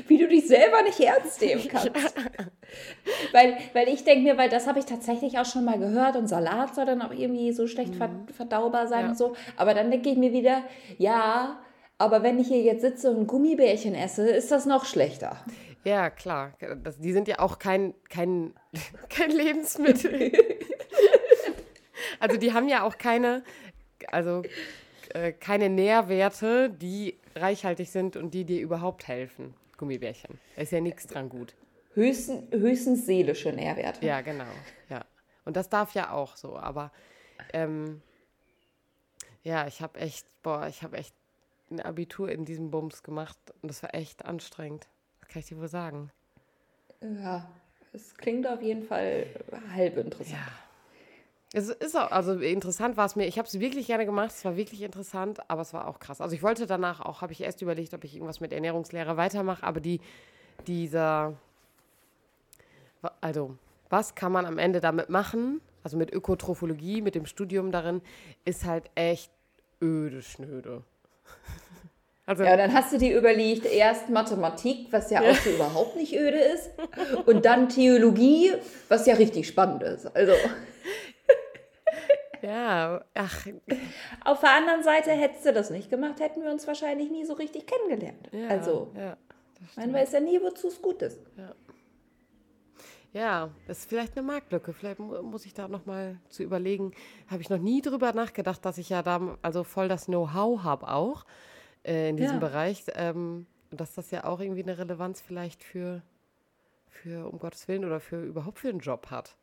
Wie 0.07 0.17
du 0.17 0.27
dich 0.27 0.47
selber 0.47 0.81
nicht 0.83 0.99
ernst 0.99 1.41
nehmen 1.41 1.67
kannst. 1.71 2.15
Weil, 3.31 3.57
weil 3.73 3.87
ich 3.89 4.03
denke 4.03 4.23
mir, 4.23 4.37
weil 4.37 4.49
das 4.49 4.67
habe 4.67 4.79
ich 4.79 4.85
tatsächlich 4.85 5.37
auch 5.39 5.45
schon 5.45 5.65
mal 5.65 5.77
gehört 5.79 6.15
und 6.15 6.27
Salat 6.27 6.75
soll 6.75 6.85
dann 6.85 7.01
auch 7.01 7.11
irgendwie 7.11 7.51
so 7.53 7.67
schlecht 7.67 7.95
ver 7.95 8.09
verdaubar 8.35 8.87
sein 8.87 9.03
Ja. 9.05 9.09
und 9.09 9.17
so. 9.17 9.35
Aber 9.57 9.73
dann 9.73 9.91
denke 9.91 10.09
ich 10.09 10.17
mir 10.17 10.33
wieder, 10.33 10.63
ja, 10.97 11.59
aber 11.97 12.23
wenn 12.23 12.39
ich 12.39 12.47
hier 12.47 12.61
jetzt 12.61 12.81
sitze 12.81 13.11
und 13.11 13.27
Gummibärchen 13.27 13.95
esse, 13.95 14.27
ist 14.29 14.51
das 14.51 14.65
noch 14.65 14.85
schlechter. 14.85 15.37
Ja, 15.85 16.09
klar. 16.09 16.53
Das, 16.83 16.97
die 16.99 17.13
sind 17.13 17.27
ja 17.27 17.39
auch 17.39 17.59
kein, 17.59 17.93
kein, 18.09 18.53
kein 19.09 19.31
Lebensmittel. 19.31 20.31
also 22.19 22.37
die 22.37 22.53
haben 22.53 22.67
ja 22.67 22.83
auch 22.83 22.97
keine, 22.97 23.43
also 24.11 24.41
äh, 25.13 25.31
keine 25.31 25.69
Nährwerte, 25.69 26.69
die 26.69 27.17
reichhaltig 27.35 27.89
sind 27.91 28.17
und 28.17 28.33
die 28.33 28.45
dir 28.45 28.61
überhaupt 28.61 29.07
helfen. 29.07 29.53
Gummibärchen. 29.77 30.39
Da 30.55 30.61
ist 30.61 30.71
ja 30.71 30.81
nichts 30.81 31.07
dran 31.07 31.29
gut. 31.29 31.55
Höchsten, 31.93 32.51
höchstens 32.51 33.05
seelische 33.05 33.53
Nährwerte. 33.53 34.05
Ja, 34.05 34.21
genau. 34.21 34.45
Ja. 34.89 35.05
Und 35.45 35.55
das 35.55 35.69
darf 35.69 35.93
ja 35.93 36.11
auch 36.11 36.35
so, 36.35 36.57
aber 36.57 36.91
ähm, 37.53 38.01
ja, 39.43 39.67
ich 39.67 39.81
habe 39.81 39.99
echt, 39.99 40.25
boah, 40.43 40.67
ich 40.67 40.83
habe 40.83 40.97
echt 40.97 41.15
ein 41.69 41.79
Abitur 41.79 42.31
in 42.31 42.45
diesem 42.45 42.71
Bums 42.71 43.03
gemacht 43.03 43.37
und 43.61 43.69
das 43.69 43.81
war 43.83 43.93
echt 43.93 44.25
anstrengend. 44.25 44.87
Das 45.21 45.29
kann 45.29 45.39
ich 45.39 45.47
dir 45.47 45.57
wohl 45.57 45.67
sagen. 45.67 46.11
Ja, 47.01 47.49
es 47.93 48.15
klingt 48.15 48.47
auf 48.47 48.61
jeden 48.61 48.83
Fall 48.83 49.27
halb 49.73 49.97
interessant. 49.97 50.35
Ja. 50.35 50.64
Es 51.53 51.69
ist 51.69 51.95
auch, 51.95 52.11
also 52.11 52.33
interessant 52.33 52.97
war 52.97 53.05
es 53.05 53.15
mir. 53.15 53.27
Ich 53.27 53.37
habe 53.37 53.47
es 53.47 53.59
wirklich 53.59 53.87
gerne 53.87 54.05
gemacht. 54.05 54.31
Es 54.31 54.43
war 54.43 54.57
wirklich 54.57 54.81
interessant, 54.81 55.39
aber 55.49 55.61
es 55.61 55.73
war 55.73 55.87
auch 55.87 55.99
krass. 55.99 56.19
Also 56.19 56.35
ich 56.35 56.43
wollte 56.43 56.65
danach 56.65 56.99
auch, 56.99 57.21
habe 57.21 57.31
ich 57.31 57.41
erst 57.41 57.61
überlegt, 57.61 57.93
ob 57.93 58.03
ich 58.03 58.15
irgendwas 58.15 58.39
mit 58.39 58.51
Ernährungslehre 58.51 59.15
weitermache, 59.15 59.63
aber 59.63 59.79
die, 59.79 60.01
dieser, 60.67 61.33
also 63.21 63.57
was 63.89 64.15
kann 64.15 64.31
man 64.31 64.45
am 64.45 64.57
Ende 64.57 64.81
damit 64.81 65.09
machen? 65.09 65.61
Also 65.83 65.97
mit 65.97 66.11
Ökotrophologie, 66.11 67.01
mit 67.01 67.15
dem 67.15 67.25
Studium 67.25 67.71
darin, 67.71 68.01
ist 68.43 68.65
halt 68.65 68.89
echt 68.95 69.31
öde 69.81 70.21
Schnöde. 70.21 70.83
Also 72.27 72.43
Ja, 72.43 72.57
dann 72.57 72.73
hast 72.73 72.91
du 72.91 72.97
dir 72.97 73.15
überlegt, 73.15 73.67
erst 73.67 74.09
Mathematik, 74.09 74.87
was 74.89 75.11
ja 75.11 75.21
auch 75.21 75.35
so 75.35 75.51
überhaupt 75.51 75.95
nicht 75.95 76.15
öde 76.15 76.39
ist, 76.39 76.71
und 77.27 77.45
dann 77.45 77.69
Theologie, 77.69 78.51
was 78.89 79.05
ja 79.05 79.13
richtig 79.13 79.47
spannend 79.47 79.83
ist. 79.83 80.07
Also 80.15 80.33
ja, 82.45 83.03
ach, 83.13 83.47
auf 84.23 84.39
der 84.41 84.51
anderen 84.55 84.83
Seite 84.83 85.11
hättest 85.11 85.45
du 85.45 85.53
das 85.53 85.69
nicht 85.69 85.89
gemacht, 85.89 86.19
hätten 86.19 86.43
wir 86.43 86.51
uns 86.51 86.67
wahrscheinlich 86.67 87.09
nie 87.09 87.25
so 87.25 87.33
richtig 87.33 87.65
kennengelernt. 87.67 88.29
ja, 88.31 88.47
also, 88.47 88.91
ja. 88.95 89.17
man 89.75 89.93
weiß 89.93 90.11
ja 90.13 90.19
nie, 90.19 90.41
wozu 90.41 90.67
es 90.67 90.81
gut 90.81 91.01
ist. 91.01 91.19
Ja, 93.13 93.49
das 93.67 93.79
ist 93.79 93.89
vielleicht 93.89 94.17
eine 94.17 94.27
Marktlücke. 94.27 94.73
Vielleicht 94.73 94.99
mu- 94.99 95.21
muss 95.21 95.45
ich 95.45 95.53
da 95.53 95.69
noch 95.69 95.85
mal 95.85 96.19
zu 96.27 96.43
überlegen. 96.43 96.91
Habe 97.27 97.41
ich 97.41 97.49
noch 97.49 97.59
nie 97.59 97.81
drüber 97.81 98.11
nachgedacht, 98.11 98.65
dass 98.65 98.77
ich 98.77 98.89
ja 98.89 99.01
da 99.03 99.37
also 99.41 99.63
voll 99.63 99.87
das 99.87 100.07
Know-how 100.07 100.63
habe 100.63 100.89
auch 100.89 101.25
äh, 101.85 102.09
in 102.09 102.17
diesem 102.17 102.41
Ja. 102.41 102.47
Bereich. 102.47 102.83
Ähm, 102.95 103.47
dass 103.71 103.93
das 103.93 104.11
ja 104.11 104.25
auch 104.25 104.39
irgendwie 104.41 104.63
eine 104.63 104.77
Relevanz 104.77 105.21
vielleicht 105.21 105.63
für, 105.63 106.01
für, 106.89 107.27
um 107.31 107.39
Gottes 107.39 107.67
Willen, 107.67 107.85
oder 107.85 107.99
für 108.01 108.21
überhaupt 108.21 108.59
für 108.59 108.69
einen 108.69 108.79
Job 108.79 109.07
hat. 109.09 109.37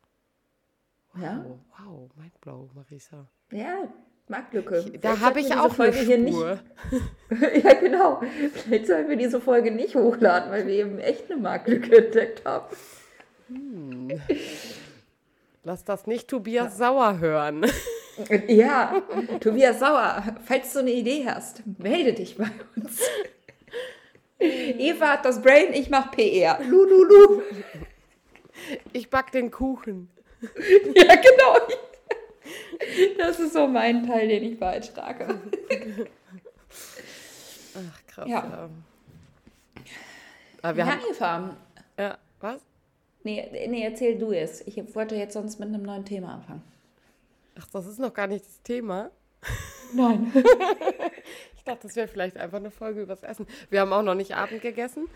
Ja, 1.21 1.45
Oh, 1.47 1.59
wow, 1.77 2.09
mindblow, 2.15 2.69
Marisa. 2.73 3.27
ja 3.51 3.87
Marktlücke. 4.29 4.85
Da 5.01 5.19
habe 5.19 5.41
ich 5.41 5.53
auch 5.53 5.73
Folge 5.75 5.97
eine 5.97 6.05
hier 6.05 6.17
nicht. 6.17 6.33
Spur. 6.33 6.59
ja, 7.63 7.73
genau. 7.73 8.21
Vielleicht 8.53 8.87
sollten 8.87 9.09
wir 9.09 9.17
diese 9.17 9.41
Folge 9.41 9.69
nicht 9.69 9.95
hochladen, 9.95 10.49
weil 10.49 10.65
wir 10.65 10.73
eben 10.75 10.97
echt 10.99 11.29
eine 11.29 11.41
Marktlücke 11.41 12.05
entdeckt 12.05 12.43
haben. 12.45 12.73
Lass 15.63 15.83
das 15.83 16.07
nicht 16.07 16.29
Tobias 16.29 16.77
Sauer 16.77 17.19
hören. 17.19 17.65
Ja, 18.47 19.01
Tobias 19.41 19.79
Sauer, 19.79 20.23
falls 20.45 20.71
du 20.73 20.79
eine 20.79 20.91
Idee 20.91 21.25
hast, 21.27 21.61
melde 21.79 22.13
dich 22.13 22.37
bei 22.37 22.49
uns. 22.75 23.01
Eva 24.39 25.13
hat 25.13 25.25
das 25.25 25.41
Brain, 25.41 25.73
ich 25.73 25.89
mach 25.89 26.11
PR. 26.11 26.59
Lululu. 26.63 27.41
Ich 28.93 29.09
back 29.09 29.31
den 29.31 29.51
Kuchen. 29.51 30.09
Ja, 30.95 31.15
genau. 31.15 31.57
Das 33.17 33.39
ist 33.39 33.53
so 33.53 33.67
mein 33.67 34.05
Teil, 34.05 34.27
den 34.27 34.43
ich 34.43 34.59
beitrage. 34.59 35.39
Ach, 37.75 38.07
krass. 38.07 38.27
Ja. 38.27 38.69
Aber 40.61 40.77
wir 40.77 40.85
ja, 40.85 40.91
haben, 40.91 41.01
Eva, 41.09 41.57
ja, 41.97 42.17
was? 42.39 42.61
Nee, 43.23 43.67
nee, 43.67 43.83
erzähl 43.83 44.17
du 44.17 44.31
es. 44.31 44.61
Ich 44.67 44.95
wollte 44.95 45.15
jetzt 45.15 45.33
sonst 45.33 45.59
mit 45.59 45.69
einem 45.69 45.83
neuen 45.83 46.05
Thema 46.05 46.35
anfangen. 46.35 46.63
Ach, 47.59 47.67
das 47.71 47.85
ist 47.85 47.99
noch 47.99 48.13
gar 48.13 48.27
nicht 48.27 48.45
das 48.45 48.61
Thema. 48.63 49.11
Nein. 49.93 50.31
ich 51.55 51.63
dachte, 51.63 51.87
das 51.87 51.95
wäre 51.95 52.07
vielleicht 52.07 52.37
einfach 52.37 52.57
eine 52.57 52.71
Folge 52.71 53.01
übers 53.01 53.23
Essen. 53.23 53.47
Wir 53.69 53.81
haben 53.81 53.93
auch 53.93 54.01
noch 54.01 54.15
nicht 54.15 54.35
Abend 54.35 54.61
gegessen. 54.61 55.07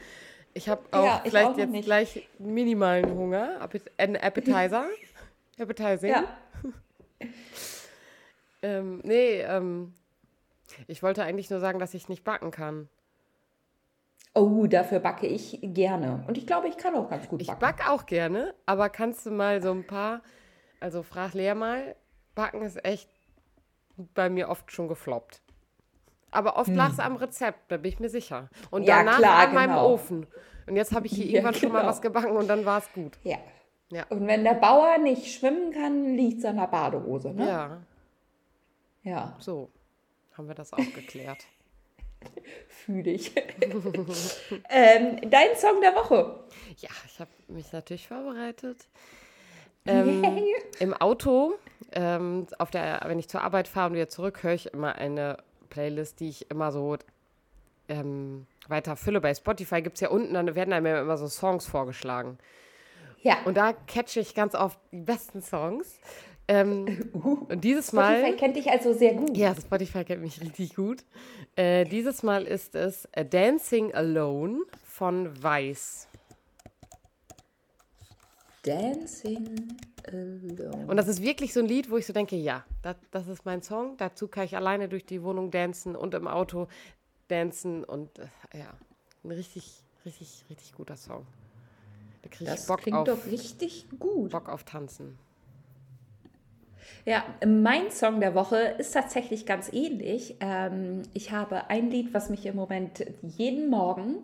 Ich 0.53 0.69
habe 0.69 0.81
auch 0.91 1.03
Ja, 1.03 1.21
ich 1.23 1.31
vielleicht 1.31 1.49
auch 1.49 1.57
jetzt 1.57 1.71
nicht. 1.71 1.85
gleich 1.85 2.27
minimalen 2.39 3.09
Hunger. 3.13 3.59
Appet 3.61 3.91
ein 3.97 4.15
Appetizer. 4.15 4.85
Appetizing. 5.59 6.09
Ja. 6.11 6.23
Ähm, 8.63 9.01
nee, 9.03 9.41
ähm, 9.41 9.93
ich 10.87 11.03
wollte 11.03 11.23
eigentlich 11.23 11.49
nur 11.51 11.59
sagen, 11.59 11.77
dass 11.77 11.93
ich 11.93 12.09
nicht 12.09 12.23
backen 12.23 12.49
kann. 12.49 12.89
Oh, 14.33 14.65
dafür 14.67 14.99
backe 14.99 15.27
ich 15.27 15.59
gerne. 15.61 16.23
Und 16.27 16.37
ich 16.39 16.47
glaube, 16.47 16.67
ich 16.67 16.77
kann 16.77 16.95
auch 16.95 17.07
ganz 17.09 17.27
gut 17.27 17.41
Ich 17.41 17.47
backen. 17.47 17.59
back 17.59 17.87
auch 17.89 18.07
gerne, 18.07 18.53
aber 18.65 18.89
kannst 18.89 19.25
du 19.27 19.31
mal 19.31 19.61
so 19.61 19.71
ein 19.71 19.85
paar, 19.85 20.21
also 20.79 21.03
frag 21.03 21.33
Lea 21.33 21.53
mal, 21.53 21.95
backen 22.35 22.63
ist 22.63 22.83
echt 22.83 23.09
bei 23.95 24.29
mir 24.29 24.49
oft 24.49 24.71
schon 24.71 24.87
gefloppt. 24.87 25.41
Aber 26.31 26.57
oft 26.57 26.69
lag 26.73 26.91
es 26.91 26.99
am 26.99 27.15
Rezept, 27.15 27.71
da 27.71 27.77
bin 27.77 27.89
ich 27.93 27.99
mir 27.99 28.09
sicher. 28.09 28.49
Und 28.69 28.81
Hm. 28.81 28.87
Ja, 28.87 28.97
danach 28.97 29.17
klar, 29.19 29.47
an 29.47 29.53
meinem 29.53 29.69
genau. 29.69 29.93
Ofen. 29.93 30.27
Und 30.67 30.75
jetzt 30.75 30.93
habe 30.93 31.05
ich 31.07 31.13
hier 31.13 31.25
Ja, 31.27 31.31
irgendwann 31.33 31.53
schon 31.53 31.71
mal 31.71 31.79
genau. 31.81 31.89
was 31.91 32.01
gebacken 32.01 32.31
und 32.35 32.47
dann 32.47 32.65
war 32.65 32.79
es 32.79 32.91
gut. 32.91 33.17
Ja. 33.23 33.37
Ja. 33.89 34.05
Und 34.09 34.27
wenn 34.27 34.43
der 34.43 34.55
Bauer 34.55 34.97
nicht 34.97 35.33
schwimmen 35.33 35.71
kann, 35.71 36.15
liegt 36.15 36.39
es 36.39 36.45
an 36.45 36.57
der 36.57 36.67
Badehose, 36.67 37.33
ne? 37.33 37.47
Ja, 37.47 37.81
Ja, 39.03 39.35
so 39.39 39.69
haben 40.37 40.47
wir 40.47 40.55
das 40.55 40.73
auch 40.73 40.77
geklärt. 40.77 41.45
fühle 42.67 43.11
ich. 43.11 43.35
ähm, 44.69 45.29
dein 45.29 45.55
Song 45.55 45.81
der 45.81 45.95
Woche. 45.95 46.39
Ja, 46.77 46.89
ich 47.05 47.19
habe 47.19 47.29
mich 47.47 47.71
natürlich 47.71 48.07
vorbereitet. 48.07 48.87
Ähm, 49.85 50.23
Yay. 50.23 50.55
Im 50.79 50.93
Auto, 50.93 51.53
ähm, 51.91 52.47
auf 52.57 52.71
der, 52.71 53.01
wenn 53.05 53.19
ich 53.19 53.29
zur 53.29 53.41
Arbeit 53.41 53.67
fahre 53.67 53.89
und 53.89 53.95
wieder 53.95 54.09
zurück, 54.09 54.43
höre 54.43 54.53
ich 54.53 54.73
immer 54.73 54.95
eine 54.95 55.37
Playlist, 55.69 56.19
die 56.19 56.29
ich 56.29 56.51
immer 56.51 56.71
so 56.71 56.97
ähm, 57.87 58.47
weiter 58.67 58.95
fülle. 58.95 59.21
Bei 59.21 59.33
Spotify 59.33 59.81
gibt 59.81 59.95
es 59.95 60.01
ja 60.01 60.09
unten, 60.09 60.33
dann 60.33 60.55
werden 60.55 60.73
einem 60.73 60.85
ja 60.85 61.01
immer 61.01 61.17
so 61.17 61.27
Songs 61.27 61.65
vorgeschlagen. 61.65 62.37
Ja. 63.21 63.37
Und 63.45 63.55
da 63.57 63.73
catche 63.73 64.19
ich 64.19 64.35
ganz 64.35 64.55
oft 64.55 64.79
die 64.91 65.01
besten 65.01 65.41
Songs. 65.41 65.99
Ähm, 66.47 67.09
und 67.49 67.63
dieses 67.63 67.87
Uh, 67.87 67.97
Spotify 67.97 68.21
Mal. 68.21 68.35
kennt 68.37 68.55
dich 68.55 68.69
also 68.69 68.93
sehr 68.93 69.13
gut. 69.15 69.35
Ja, 69.35 69.53
Spotify 69.53 70.05
kennt 70.05 70.21
mich 70.21 70.39
richtig 70.39 70.75
gut. 70.75 71.03
Äh, 71.55 71.83
dieses 71.85 72.23
Mal 72.23 72.45
ist 72.45 72.75
es 72.75 73.05
äh, 73.11 73.25
Dancing 73.25 73.93
Alone 73.93 74.61
von 74.85 75.43
Vice. 75.43 76.07
Dancing 78.63 79.77
Alone. 80.07 80.87
Und 80.87 80.97
das 80.97 81.07
ist 81.07 81.21
wirklich 81.21 81.53
so 81.53 81.59
ein 81.59 81.67
Lied, 81.67 81.89
wo 81.89 81.97
ich 81.97 82.05
so 82.05 82.13
denke, 82.13 82.35
ja, 82.35 82.65
das, 82.81 82.95
das 83.11 83.27
ist 83.27 83.45
mein 83.45 83.61
Song. 83.61 83.97
Dazu 83.97 84.27
kann 84.27 84.45
ich 84.45 84.55
alleine 84.55 84.87
durch 84.87 85.05
die 85.05 85.23
Wohnung 85.23 85.51
dancen 85.51 85.95
und 85.95 86.13
im 86.13 86.27
Auto 86.27 86.67
dancen 87.27 87.83
und 87.83 88.19
äh, 88.19 88.27
ja, 88.53 88.73
ein 89.23 89.31
richtig, 89.31 89.83
richtig, 90.05 90.45
richtig 90.49 90.73
guter 90.73 90.95
Song. 90.95 91.25
Da 92.27 92.35
kriege 92.35 92.51
ich 92.51 92.55
Das 92.57 92.67
Bock 92.67 92.81
klingt 92.81 92.97
auf, 92.97 93.07
doch 93.07 93.31
richtig 93.31 93.87
gut. 93.99 94.31
Bock 94.31 94.49
auf 94.49 94.63
Tanzen. 94.63 95.17
Ja, 97.05 97.23
mein 97.45 97.89
Song 97.91 98.19
der 98.19 98.35
Woche 98.35 98.57
ist 98.57 98.93
tatsächlich 98.93 99.45
ganz 99.45 99.71
ähnlich. 99.71 100.35
Ähm, 100.41 101.03
ich 101.13 101.31
habe 101.31 101.69
ein 101.69 101.89
Lied, 101.89 102.13
was 102.13 102.29
mich 102.29 102.45
im 102.45 102.55
Moment 102.55 103.05
jeden 103.21 103.69
Morgen 103.69 104.17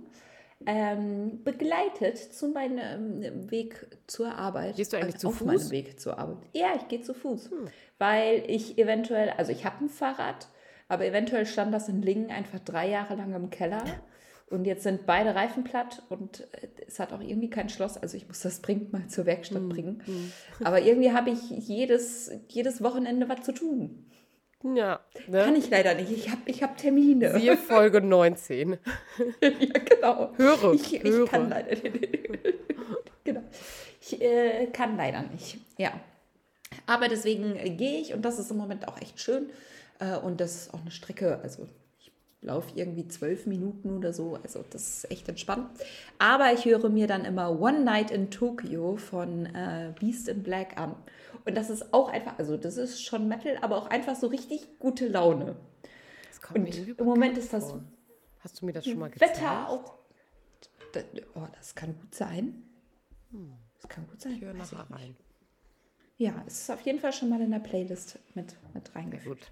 ähm, 0.65 1.43
begleitet 1.43 2.17
zu 2.17 2.49
meinem 2.49 3.49
Weg 3.49 3.87
zur 4.07 4.35
Arbeit. 4.35 4.75
Gehst 4.75 4.91
du 4.91 4.97
eigentlich 4.97 5.17
zu 5.17 5.29
auf 5.29 5.35
Fuß? 5.35 5.47
meinem 5.47 5.71
Weg 5.71 5.99
zur 5.99 6.17
Arbeit. 6.17 6.37
Ja, 6.53 6.73
ich 6.75 6.87
gehe 6.89 7.01
zu 7.01 7.13
Fuß. 7.13 7.51
Weil 7.99 8.43
ich 8.47 8.77
eventuell, 8.77 9.29
also 9.31 9.51
ich 9.51 9.65
habe 9.65 9.85
ein 9.85 9.89
Fahrrad, 9.89 10.47
aber 10.89 11.05
eventuell 11.05 11.45
stand 11.45 11.73
das 11.73 11.87
in 11.87 12.01
Lingen 12.01 12.31
einfach 12.31 12.59
drei 12.59 12.89
Jahre 12.89 13.15
lang 13.15 13.33
im 13.33 13.49
Keller. 13.49 13.83
Und 14.53 14.65
jetzt 14.65 14.83
sind 14.83 15.07
beide 15.07 15.33
Reifen 15.33 15.63
platt 15.63 16.03
und 16.09 16.41
äh, 16.53 16.67
es 16.87 16.99
hat 16.99 17.11
auch 17.11 17.21
irgendwie 17.21 17.49
kein 17.49 17.69
Schloss. 17.69 17.97
Also 17.97 18.15
ich 18.17 18.27
muss 18.27 18.41
das 18.41 18.61
dringend 18.61 18.93
mal 18.93 19.07
zur 19.07 19.25
Werkstatt 19.25 19.67
bringen. 19.67 20.03
Aber 20.63 20.79
irgendwie 20.79 21.11
habe 21.11 21.31
ich 21.31 21.49
jedes, 21.49 22.31
jedes 22.49 22.83
Wochenende 22.83 23.27
was 23.27 23.41
zu 23.41 23.51
tun. 23.51 24.05
Ja, 24.75 24.99
Kann 25.25 25.53
ne? 25.53 25.57
ich 25.57 25.71
leider 25.71 25.95
nicht. 25.95 26.11
Ich 26.11 26.29
habe 26.29 26.41
ich 26.45 26.61
hab 26.61 26.77
Termine. 26.77 27.33
Siehe 27.39 27.57
Folge 27.69 27.99
19. 27.99 28.77
ja, 29.41 29.49
genau. 29.49 30.33
Höre, 30.37 30.73
Ich, 30.75 30.93
ich 30.93 31.03
höre. 31.03 31.27
kann 31.27 31.49
leider 31.49 31.71
nicht. 31.71 31.83
genau. 33.23 33.41
Ich 34.01 34.21
äh, 34.21 34.67
kann 34.67 34.97
leider 34.97 35.23
nicht. 35.23 35.57
Ja. 35.79 35.99
Aber 36.85 37.07
deswegen 37.07 37.55
äh, 37.55 37.71
gehe 37.71 37.99
ich 38.01 38.13
und 38.13 38.21
das 38.21 38.37
ist 38.37 38.51
im 38.51 38.57
Moment 38.57 38.87
auch 38.87 39.01
echt 39.01 39.19
schön. 39.19 39.49
Äh, 39.99 40.15
und 40.17 40.39
das 40.39 40.55
ist 40.55 40.73
auch 40.75 40.81
eine 40.81 40.91
Strecke, 40.91 41.39
also 41.41 41.67
laufe 42.43 42.71
irgendwie 42.75 43.07
zwölf 43.07 43.45
Minuten 43.45 43.97
oder 43.97 44.13
so. 44.13 44.37
Also 44.43 44.63
das 44.69 45.03
ist 45.03 45.11
echt 45.11 45.27
entspannt. 45.29 45.69
Aber 46.19 46.53
ich 46.53 46.65
höre 46.65 46.89
mir 46.89 47.07
dann 47.07 47.25
immer 47.25 47.59
One 47.59 47.83
Night 47.83 48.11
in 48.11 48.29
Tokyo 48.29 48.97
von 48.97 49.45
äh, 49.47 49.93
Beast 49.99 50.27
in 50.27 50.43
Black 50.43 50.77
an. 50.77 50.95
Und 51.45 51.55
das 51.55 51.69
ist 51.69 51.93
auch 51.93 52.09
einfach, 52.09 52.37
also 52.37 52.57
das 52.57 52.77
ist 52.77 53.01
schon 53.03 53.27
Metal, 53.27 53.57
aber 53.61 53.77
auch 53.77 53.87
einfach 53.87 54.15
so 54.15 54.27
richtig 54.27 54.79
gute 54.79 55.07
Laune. 55.07 55.55
Das 56.29 56.41
kommt 56.41 56.59
mir 56.59 56.65
Und 56.65 56.75
irgendwie 56.75 57.01
im 57.01 57.05
Moment 57.05 57.37
ist 57.37 57.53
das 57.53 57.71
vor. 57.71 57.83
Hast 58.39 58.61
du 58.61 58.65
mir 58.65 58.73
das 58.73 58.85
schon 58.85 58.99
mal 58.99 59.09
gezeigt? 59.09 59.37
Wetter 59.37 59.69
auch. 59.69 59.97
Das, 60.91 61.03
oh, 61.35 61.47
das 61.57 61.75
kann 61.75 61.95
gut 61.97 62.13
sein. 62.13 62.63
Das 63.81 63.89
kann 63.89 64.07
gut 64.07 64.21
sein. 64.21 64.33
Ich 64.33 64.41
höre 64.41 64.53
nachher 64.53 64.85
rein. 64.89 65.15
Ja, 66.17 66.43
es 66.45 66.61
ist 66.61 66.71
auf 66.71 66.81
jeden 66.81 66.99
Fall 66.99 67.11
schon 67.13 67.29
mal 67.29 67.41
in 67.41 67.51
der 67.51 67.59
Playlist 67.59 68.19
mit, 68.35 68.55
mit 68.73 68.95
reingefügt. 68.95 69.41
Gut. 69.41 69.51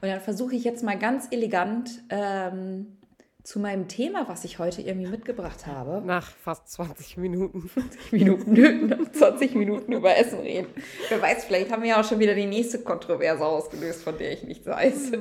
Und 0.00 0.08
dann 0.08 0.20
versuche 0.20 0.54
ich 0.54 0.64
jetzt 0.64 0.82
mal 0.82 0.98
ganz 0.98 1.28
elegant 1.30 2.02
ähm, 2.10 2.98
zu 3.42 3.60
meinem 3.60 3.88
Thema, 3.88 4.28
was 4.28 4.44
ich 4.44 4.58
heute 4.58 4.82
irgendwie 4.82 5.08
mitgebracht 5.08 5.66
habe. 5.66 6.02
Nach 6.04 6.30
fast 6.30 6.68
20 6.68 7.16
Minuten. 7.16 7.68
20 7.68 8.12
Minuten, 8.12 8.86
noch 8.88 9.10
20 9.12 9.54
Minuten 9.54 9.92
über 9.92 10.16
Essen 10.16 10.40
reden. 10.40 10.68
Wer 11.08 11.22
weiß, 11.22 11.46
vielleicht 11.46 11.72
haben 11.72 11.82
wir 11.82 11.90
ja 11.90 12.00
auch 12.00 12.04
schon 12.04 12.18
wieder 12.18 12.34
die 12.34 12.46
nächste 12.46 12.80
Kontroverse 12.80 13.44
ausgelöst, 13.44 14.02
von 14.02 14.18
der 14.18 14.32
ich 14.32 14.42
nichts 14.42 14.66
weiß. 14.66 15.12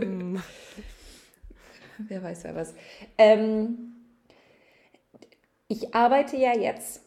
wer 1.99 2.21
weiß, 2.21 2.43
wer 2.43 2.55
was. 2.55 2.73
Ähm, 3.17 3.93
ich 5.69 5.95
arbeite 5.95 6.37
ja 6.37 6.53
jetzt 6.53 7.01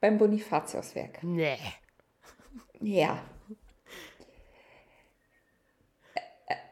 beim 0.00 0.18
Bonifatiuswerk. 0.18 1.22
Nee. 1.22 1.56
Ja. 2.80 3.18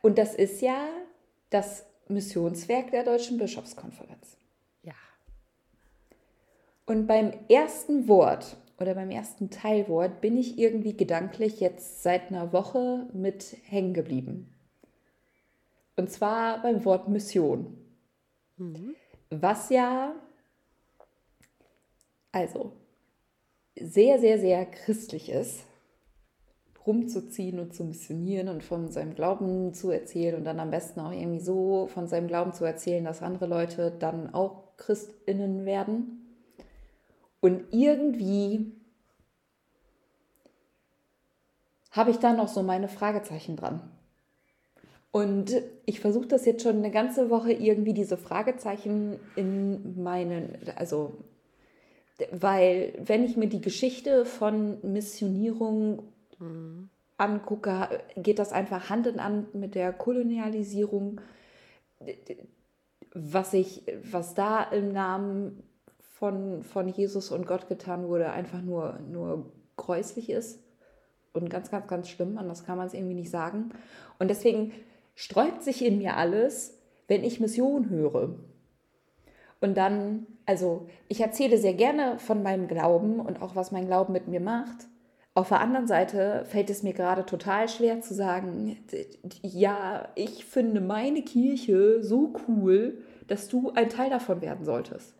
Und 0.04 0.18
das 0.18 0.34
ist 0.34 0.60
ja 0.60 0.86
das 1.48 1.86
Missionswerk 2.08 2.90
der 2.90 3.04
Deutschen 3.04 3.38
Bischofskonferenz. 3.38 4.36
Ja. 4.82 4.92
Und 6.84 7.06
beim 7.06 7.32
ersten 7.48 8.06
Wort 8.06 8.58
oder 8.78 8.94
beim 8.94 9.10
ersten 9.10 9.48
Teilwort 9.48 10.20
bin 10.20 10.36
ich 10.36 10.58
irgendwie 10.58 10.94
gedanklich 10.94 11.58
jetzt 11.58 12.02
seit 12.02 12.28
einer 12.28 12.52
Woche 12.52 13.08
mit 13.14 13.56
hängen 13.64 13.94
geblieben. 13.94 14.54
Und 15.96 16.10
zwar 16.10 16.60
beim 16.60 16.84
Wort 16.84 17.08
Mission. 17.08 17.74
Was 19.30 19.70
ja, 19.70 20.14
also, 22.30 22.72
sehr, 23.74 24.18
sehr, 24.18 24.38
sehr 24.38 24.66
christlich 24.66 25.30
ist, 25.30 25.64
rumzuziehen 26.86 27.58
und 27.58 27.74
zu 27.74 27.84
missionieren 27.84 28.48
und 28.48 28.62
von 28.62 28.90
seinem 28.90 29.14
Glauben 29.14 29.72
zu 29.72 29.90
erzählen 29.90 30.36
und 30.36 30.44
dann 30.44 30.60
am 30.60 30.70
besten 30.70 31.00
auch 31.00 31.12
irgendwie 31.12 31.40
so 31.40 31.86
von 31.86 32.06
seinem 32.06 32.28
Glauben 32.28 32.52
zu 32.52 32.64
erzählen, 32.64 33.04
dass 33.04 33.22
andere 33.22 33.46
Leute 33.46 33.90
dann 33.98 34.34
auch 34.34 34.76
Christinnen 34.76 35.64
werden. 35.64 36.20
Und 37.40 37.62
irgendwie 37.72 38.72
habe 41.90 42.10
ich 42.10 42.18
da 42.18 42.32
noch 42.32 42.48
so 42.48 42.62
meine 42.62 42.88
Fragezeichen 42.88 43.56
dran. 43.56 43.80
Und 45.10 45.54
ich 45.86 46.00
versuche 46.00 46.26
das 46.26 46.44
jetzt 46.44 46.64
schon 46.64 46.78
eine 46.78 46.90
ganze 46.90 47.30
Woche 47.30 47.52
irgendwie 47.52 47.94
diese 47.94 48.16
Fragezeichen 48.16 49.20
in 49.36 50.02
meinen, 50.02 50.58
also 50.74 51.18
weil 52.32 52.94
wenn 52.98 53.24
ich 53.24 53.36
mir 53.36 53.48
die 53.48 53.60
Geschichte 53.60 54.24
von 54.24 54.78
Missionierung 54.82 56.02
angucke, 57.16 58.02
geht 58.16 58.38
das 58.38 58.52
einfach 58.52 58.90
Hand 58.90 59.06
in 59.06 59.22
Hand 59.22 59.54
mit 59.54 59.74
der 59.74 59.92
Kolonialisierung. 59.92 61.20
Was 63.12 63.54
ich, 63.54 63.82
was 64.02 64.34
da 64.34 64.62
im 64.62 64.92
Namen 64.92 65.62
von, 65.98 66.62
von 66.62 66.88
Jesus 66.88 67.30
und 67.30 67.46
Gott 67.46 67.68
getan 67.68 68.08
wurde, 68.08 68.30
einfach 68.30 68.62
nur, 68.62 68.98
nur 69.10 69.52
gräuslich 69.76 70.30
ist 70.30 70.60
und 71.32 71.50
ganz, 71.50 71.70
ganz, 71.70 71.86
ganz 71.86 72.08
schlimm. 72.08 72.38
Anders 72.38 72.64
kann 72.64 72.78
man 72.78 72.86
es 72.86 72.94
irgendwie 72.94 73.14
nicht 73.14 73.30
sagen. 73.30 73.70
Und 74.18 74.28
deswegen 74.28 74.72
sträubt 75.14 75.62
sich 75.62 75.84
in 75.84 75.98
mir 75.98 76.16
alles, 76.16 76.78
wenn 77.08 77.24
ich 77.24 77.40
Mission 77.40 77.90
höre. 77.90 78.34
Und 79.60 79.76
dann, 79.76 80.26
also 80.46 80.88
ich 81.08 81.20
erzähle 81.20 81.58
sehr 81.58 81.74
gerne 81.74 82.18
von 82.18 82.42
meinem 82.42 82.68
Glauben 82.68 83.20
und 83.20 83.40
auch 83.42 83.56
was 83.56 83.72
mein 83.72 83.86
Glauben 83.86 84.12
mit 84.12 84.28
mir 84.28 84.40
macht. 84.40 84.88
Auf 85.36 85.48
der 85.48 85.60
anderen 85.60 85.88
Seite 85.88 86.44
fällt 86.48 86.70
es 86.70 86.84
mir 86.84 86.92
gerade 86.92 87.26
total 87.26 87.68
schwer 87.68 88.00
zu 88.00 88.14
sagen, 88.14 88.78
ja, 89.42 90.08
ich 90.14 90.44
finde 90.44 90.80
meine 90.80 91.22
Kirche 91.22 92.04
so 92.04 92.34
cool, 92.46 92.98
dass 93.26 93.48
du 93.48 93.72
ein 93.74 93.88
Teil 93.90 94.10
davon 94.10 94.40
werden 94.42 94.64
solltest. 94.64 95.12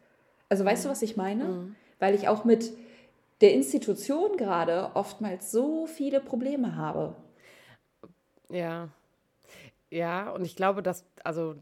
Also 0.49 0.65
weißt 0.65 0.85
du, 0.85 0.89
was 0.89 1.03
ich 1.03 1.17
meine? 1.17 1.45
Mhm. 1.45 1.77
Weil 1.99 2.15
ich 2.15 2.29
auch 2.29 2.45
mit 2.45 2.73
der 3.41 3.55
Institution 3.55 4.37
gerade 4.37 4.93
oftmals 4.95 5.51
so 5.51 5.87
viele 5.87 6.21
Probleme 6.21 6.77
habe. 6.77 7.17
Ja. 8.51 8.91
Ja, 9.91 10.31
und 10.31 10.45
ich 10.45 10.55
glaube, 10.55 10.83
dass, 10.83 11.05
also, 11.25 11.57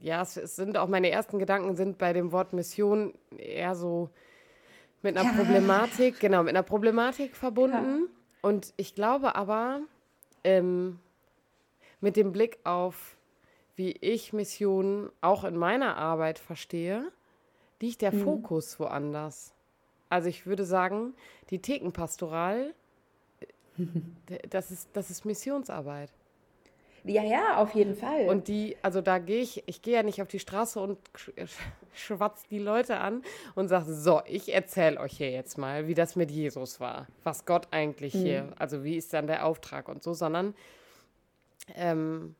ja, 0.00 0.22
es, 0.22 0.36
es 0.38 0.56
sind 0.56 0.78
auch 0.78 0.88
meine 0.88 1.10
ersten 1.10 1.38
Gedanken 1.38 1.76
sind 1.76 1.98
bei 1.98 2.14
dem 2.14 2.32
Wort 2.32 2.54
Mission 2.54 3.12
eher 3.36 3.74
so 3.74 4.08
mit 5.06 5.16
einer 5.16 5.30
ja. 5.30 5.36
Problematik, 5.36 6.20
genau, 6.20 6.42
mit 6.42 6.50
einer 6.50 6.64
Problematik 6.64 7.36
verbunden. 7.36 8.08
Ja. 8.08 8.48
Und 8.48 8.74
ich 8.76 8.94
glaube 8.94 9.36
aber, 9.36 9.80
ähm, 10.44 10.98
mit 12.00 12.16
dem 12.16 12.32
Blick 12.32 12.58
auf, 12.64 13.16
wie 13.76 13.92
ich 13.92 14.32
Missionen 14.32 15.10
auch 15.20 15.44
in 15.44 15.56
meiner 15.56 15.96
Arbeit 15.96 16.38
verstehe, 16.38 17.10
liegt 17.80 18.02
der 18.02 18.12
mhm. 18.12 18.24
Fokus 18.24 18.80
woanders. 18.80 19.54
Also 20.08 20.28
ich 20.28 20.44
würde 20.46 20.64
sagen, 20.64 21.14
die 21.50 21.60
Thekenpastoral, 21.60 22.74
das 24.50 24.70
ist, 24.70 24.88
das 24.92 25.10
ist 25.10 25.24
Missionsarbeit. 25.24 26.10
Ja, 27.06 27.22
ja, 27.22 27.56
auf 27.58 27.74
jeden 27.74 27.94
Fall. 27.94 28.28
Und 28.28 28.48
die, 28.48 28.76
also 28.82 29.00
da 29.00 29.18
gehe 29.18 29.40
ich, 29.40 29.62
ich 29.66 29.80
gehe 29.80 29.94
ja 29.94 30.02
nicht 30.02 30.20
auf 30.20 30.28
die 30.28 30.40
Straße 30.40 30.80
und 30.80 30.98
schwatze 31.94 32.46
die 32.50 32.58
Leute 32.58 32.98
an 32.98 33.22
und 33.54 33.68
sage, 33.68 33.94
so, 33.94 34.22
ich 34.26 34.52
erzähle 34.52 34.98
euch 34.98 35.16
hier 35.16 35.30
jetzt 35.30 35.56
mal, 35.56 35.86
wie 35.86 35.94
das 35.94 36.16
mit 36.16 36.30
Jesus 36.30 36.80
war, 36.80 37.06
was 37.22 37.44
Gott 37.44 37.68
eigentlich 37.70 38.14
mhm. 38.14 38.18
hier, 38.18 38.52
also 38.58 38.82
wie 38.82 38.96
ist 38.96 39.12
dann 39.12 39.28
der 39.28 39.46
Auftrag 39.46 39.88
und 39.88 40.02
so, 40.02 40.14
sondern, 40.14 40.54
ähm, 41.76 42.34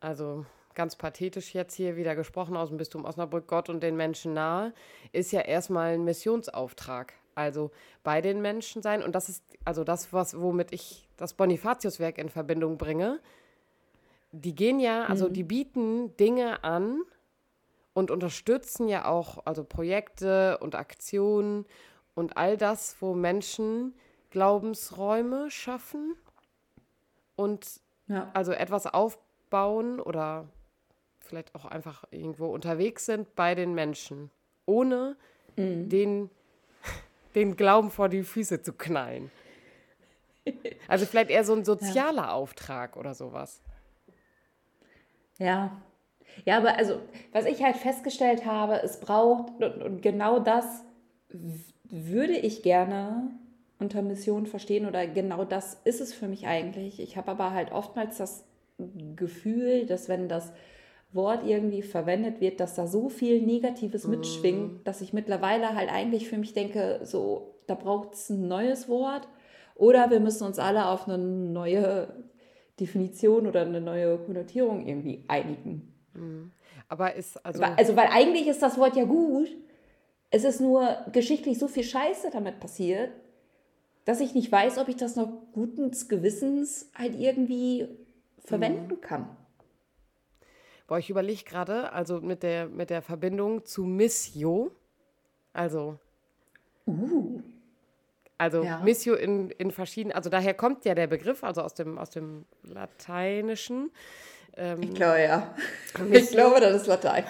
also 0.00 0.44
ganz 0.74 0.94
pathetisch 0.94 1.54
jetzt 1.54 1.74
hier 1.74 1.96
wieder 1.96 2.14
gesprochen 2.14 2.56
aus 2.56 2.68
dem 2.68 2.76
Bistum 2.76 3.04
Osnabrück, 3.04 3.46
Gott 3.46 3.68
und 3.68 3.82
den 3.82 3.96
Menschen 3.96 4.34
nahe, 4.34 4.72
ist 5.12 5.32
ja 5.32 5.40
erstmal 5.40 5.94
ein 5.94 6.04
Missionsauftrag. 6.04 7.14
Also 7.34 7.70
bei 8.02 8.20
den 8.20 8.42
Menschen 8.42 8.82
sein. 8.82 9.02
Und 9.02 9.14
das 9.14 9.28
ist 9.28 9.44
also 9.64 9.84
das, 9.84 10.12
was, 10.12 10.40
womit 10.40 10.72
ich 10.72 11.08
das 11.16 11.34
Bonifatiuswerk 11.34 12.18
in 12.18 12.28
Verbindung 12.28 12.78
bringe. 12.78 13.20
Die 14.32 14.54
gehen 14.54 14.78
ja, 14.80 15.04
also 15.04 15.28
mhm. 15.28 15.32
die 15.32 15.44
bieten 15.44 16.16
Dinge 16.16 16.62
an 16.64 17.02
und 17.94 18.10
unterstützen 18.10 18.88
ja 18.88 19.06
auch 19.06 19.44
also 19.46 19.64
Projekte 19.64 20.58
und 20.58 20.74
Aktionen 20.74 21.66
und 22.14 22.36
all 22.36 22.56
das, 22.56 22.96
wo 23.00 23.14
Menschen 23.14 23.94
Glaubensräume 24.30 25.50
schaffen 25.50 26.14
und 27.36 27.80
ja. 28.06 28.30
also 28.34 28.52
etwas 28.52 28.86
aufbauen 28.86 30.00
oder 30.00 30.48
vielleicht 31.20 31.54
auch 31.54 31.64
einfach 31.64 32.04
irgendwo 32.10 32.46
unterwegs 32.46 33.06
sind 33.06 33.34
bei 33.34 33.54
den 33.54 33.74
Menschen, 33.74 34.30
ohne 34.66 35.16
mhm. 35.56 35.88
den, 35.88 36.30
den 37.34 37.56
Glauben 37.56 37.90
vor 37.90 38.08
die 38.08 38.22
Füße 38.22 38.62
zu 38.62 38.72
knallen. 38.72 39.30
Also 40.88 41.04
vielleicht 41.04 41.28
eher 41.28 41.44
so 41.44 41.52
ein 41.52 41.62
sozialer 41.62 42.22
ja. 42.22 42.32
Auftrag 42.32 42.96
oder 42.96 43.12
sowas. 43.12 43.60
Ja. 45.38 45.82
Ja, 46.44 46.58
aber 46.58 46.76
also, 46.76 47.00
was 47.32 47.46
ich 47.46 47.62
halt 47.62 47.76
festgestellt 47.76 48.46
habe, 48.46 48.80
es 48.82 49.00
braucht, 49.00 49.50
und, 49.62 49.82
und 49.82 50.02
genau 50.02 50.38
das 50.38 50.84
würde 51.84 52.36
ich 52.36 52.62
gerne 52.62 53.30
unter 53.78 54.02
Mission 54.02 54.46
verstehen 54.46 54.86
oder 54.86 55.06
genau 55.06 55.44
das 55.44 55.80
ist 55.84 56.00
es 56.00 56.12
für 56.12 56.28
mich 56.28 56.46
eigentlich. 56.46 57.00
Ich 57.00 57.16
habe 57.16 57.30
aber 57.30 57.52
halt 57.52 57.72
oftmals 57.72 58.18
das 58.18 58.44
Gefühl, 59.16 59.86
dass 59.86 60.08
wenn 60.08 60.28
das 60.28 60.52
Wort 61.12 61.46
irgendwie 61.46 61.82
verwendet 61.82 62.40
wird, 62.40 62.60
dass 62.60 62.74
da 62.74 62.86
so 62.86 63.08
viel 63.08 63.40
Negatives 63.40 64.06
mm. 64.06 64.10
mitschwingt, 64.10 64.86
dass 64.86 65.00
ich 65.00 65.12
mittlerweile 65.12 65.74
halt 65.74 65.90
eigentlich 65.90 66.28
für 66.28 66.38
mich 66.38 66.52
denke, 66.52 67.00
so, 67.02 67.54
da 67.66 67.74
braucht 67.74 68.14
es 68.14 68.30
ein 68.30 68.46
neues 68.46 68.88
Wort 68.88 69.28
oder 69.74 70.10
wir 70.10 70.20
müssen 70.20 70.46
uns 70.46 70.58
alle 70.58 70.86
auf 70.86 71.08
eine 71.08 71.18
neue 71.18 72.08
Definition 72.80 73.46
oder 73.46 73.62
eine 73.62 73.80
neue 73.80 74.18
Konnotierung 74.18 74.86
irgendwie 74.86 75.24
einigen. 75.28 75.92
Mm. 76.14 76.50
Aber 76.88 77.14
ist 77.14 77.44
also. 77.44 77.62
Also, 77.62 77.96
weil 77.96 78.08
eigentlich 78.10 78.46
ist 78.46 78.62
das 78.62 78.78
Wort 78.78 78.96
ja 78.96 79.04
gut. 79.04 79.48
Es 80.30 80.44
ist 80.44 80.60
nur 80.60 80.96
geschichtlich 81.12 81.58
so 81.58 81.68
viel 81.68 81.84
Scheiße 81.84 82.30
damit 82.30 82.60
passiert, 82.60 83.10
dass 84.04 84.20
ich 84.20 84.34
nicht 84.34 84.52
weiß, 84.52 84.78
ob 84.78 84.88
ich 84.88 84.96
das 84.96 85.16
noch 85.16 85.28
guten 85.52 85.90
Gewissens 86.08 86.90
halt 86.94 87.18
irgendwie 87.18 87.88
verwenden 88.38 88.94
mm. 88.94 89.00
kann. 89.00 89.36
Boah, 90.86 90.98
ich 90.98 91.10
überlege 91.10 91.44
gerade, 91.44 91.92
also 91.92 92.20
mit 92.20 92.42
der, 92.42 92.66
mit 92.66 92.88
der 92.88 93.02
Verbindung 93.02 93.64
zu 93.64 93.84
Missio. 93.84 94.70
Also. 95.52 95.98
Uh. 96.86 97.42
Also 98.38 98.62
ja. 98.62 98.78
Missio 98.80 99.14
in, 99.14 99.50
in 99.50 99.72
verschiedenen, 99.72 100.14
also 100.16 100.30
daher 100.30 100.54
kommt 100.54 100.84
ja 100.84 100.94
der 100.94 101.08
Begriff, 101.08 101.42
also 101.42 101.60
aus 101.62 101.74
dem, 101.74 101.98
aus 101.98 102.10
dem 102.10 102.44
Lateinischen. 102.62 103.90
Ähm, 104.56 104.82
ich 104.82 104.94
glaube 104.94 105.20
ja. 105.20 105.54
Missio. 105.98 106.16
Ich 106.16 106.30
glaube, 106.30 106.60
das 106.60 106.82
ist 106.82 106.86
Latein. 106.86 107.24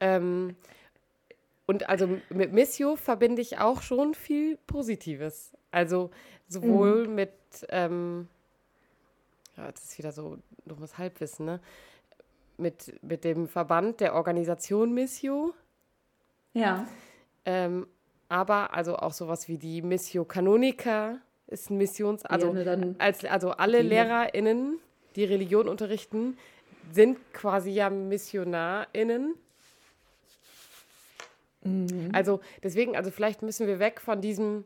ähm, 0.00 0.56
und 1.66 1.88
also 1.88 2.18
mit 2.28 2.52
Missio 2.52 2.96
verbinde 2.96 3.40
ich 3.40 3.58
auch 3.58 3.82
schon 3.82 4.14
viel 4.14 4.58
Positives. 4.66 5.52
Also 5.70 6.10
sowohl 6.48 7.06
mhm. 7.06 7.14
mit, 7.14 7.32
ähm, 7.68 8.28
ja, 9.56 9.70
das 9.70 9.84
ist 9.84 9.98
wieder 9.98 10.12
so 10.12 10.38
dummes 10.66 10.98
Halbwissen, 10.98 11.46
ne? 11.46 11.60
mit, 12.56 13.02
mit 13.02 13.24
dem 13.24 13.48
Verband 13.48 14.00
der 14.00 14.14
Organisation 14.14 14.92
Missio. 14.92 15.54
Ja. 16.52 16.86
Ähm, 17.44 17.86
aber 18.32 18.72
also 18.72 18.96
auch 18.96 19.12
sowas 19.12 19.46
wie 19.46 19.58
die 19.58 19.82
Missio 19.82 20.24
Canonica 20.24 21.18
ist 21.48 21.68
ein 21.68 21.76
Missions... 21.76 22.24
Also, 22.24 22.54
ja, 22.54 22.78
als, 22.96 23.26
also 23.26 23.50
alle 23.50 23.82
LehrerInnen, 23.82 24.78
die 25.16 25.24
Religion 25.24 25.68
unterrichten, 25.68 26.38
sind 26.90 27.18
quasi 27.34 27.72
ja 27.72 27.90
MissionarInnen. 27.90 29.34
Mhm. 31.62 32.10
Also 32.14 32.40
deswegen, 32.62 32.96
also 32.96 33.10
vielleicht 33.10 33.42
müssen 33.42 33.66
wir 33.66 33.78
weg 33.78 34.00
von 34.00 34.22
diesem 34.22 34.64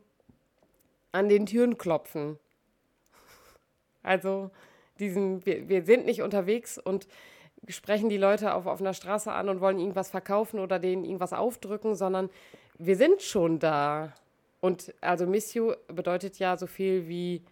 an 1.11 1.27
den 1.27 1.45
Türen 1.45 1.77
klopfen. 1.77 2.39
Also 4.01 4.49
diesen, 4.97 5.45
wir, 5.45 5.67
wir 5.67 5.83
sind 5.83 6.05
nicht 6.05 6.21
unterwegs 6.21 6.77
und 6.77 7.05
sprechen 7.67 8.07
die 8.07 8.17
Leute 8.17 8.53
auf 8.53 8.65
offener 8.65 8.93
Straße 8.93 9.29
an 9.29 9.49
und 9.49 9.59
wollen 9.59 9.77
irgendwas 9.77 10.09
verkaufen 10.09 10.61
oder 10.61 10.79
denen 10.79 11.03
irgendwas 11.03 11.33
aufdrücken, 11.33 11.95
sondern 11.95 12.29
wir 12.77 12.95
sind 12.95 13.21
schon 13.21 13.59
da. 13.59 14.13
Und 14.59 14.93
also 15.01 15.25
Missio 15.25 15.75
bedeutet 15.87 16.39
ja 16.39 16.57
so 16.57 16.67
viel 16.67 17.07
wie 17.07 17.43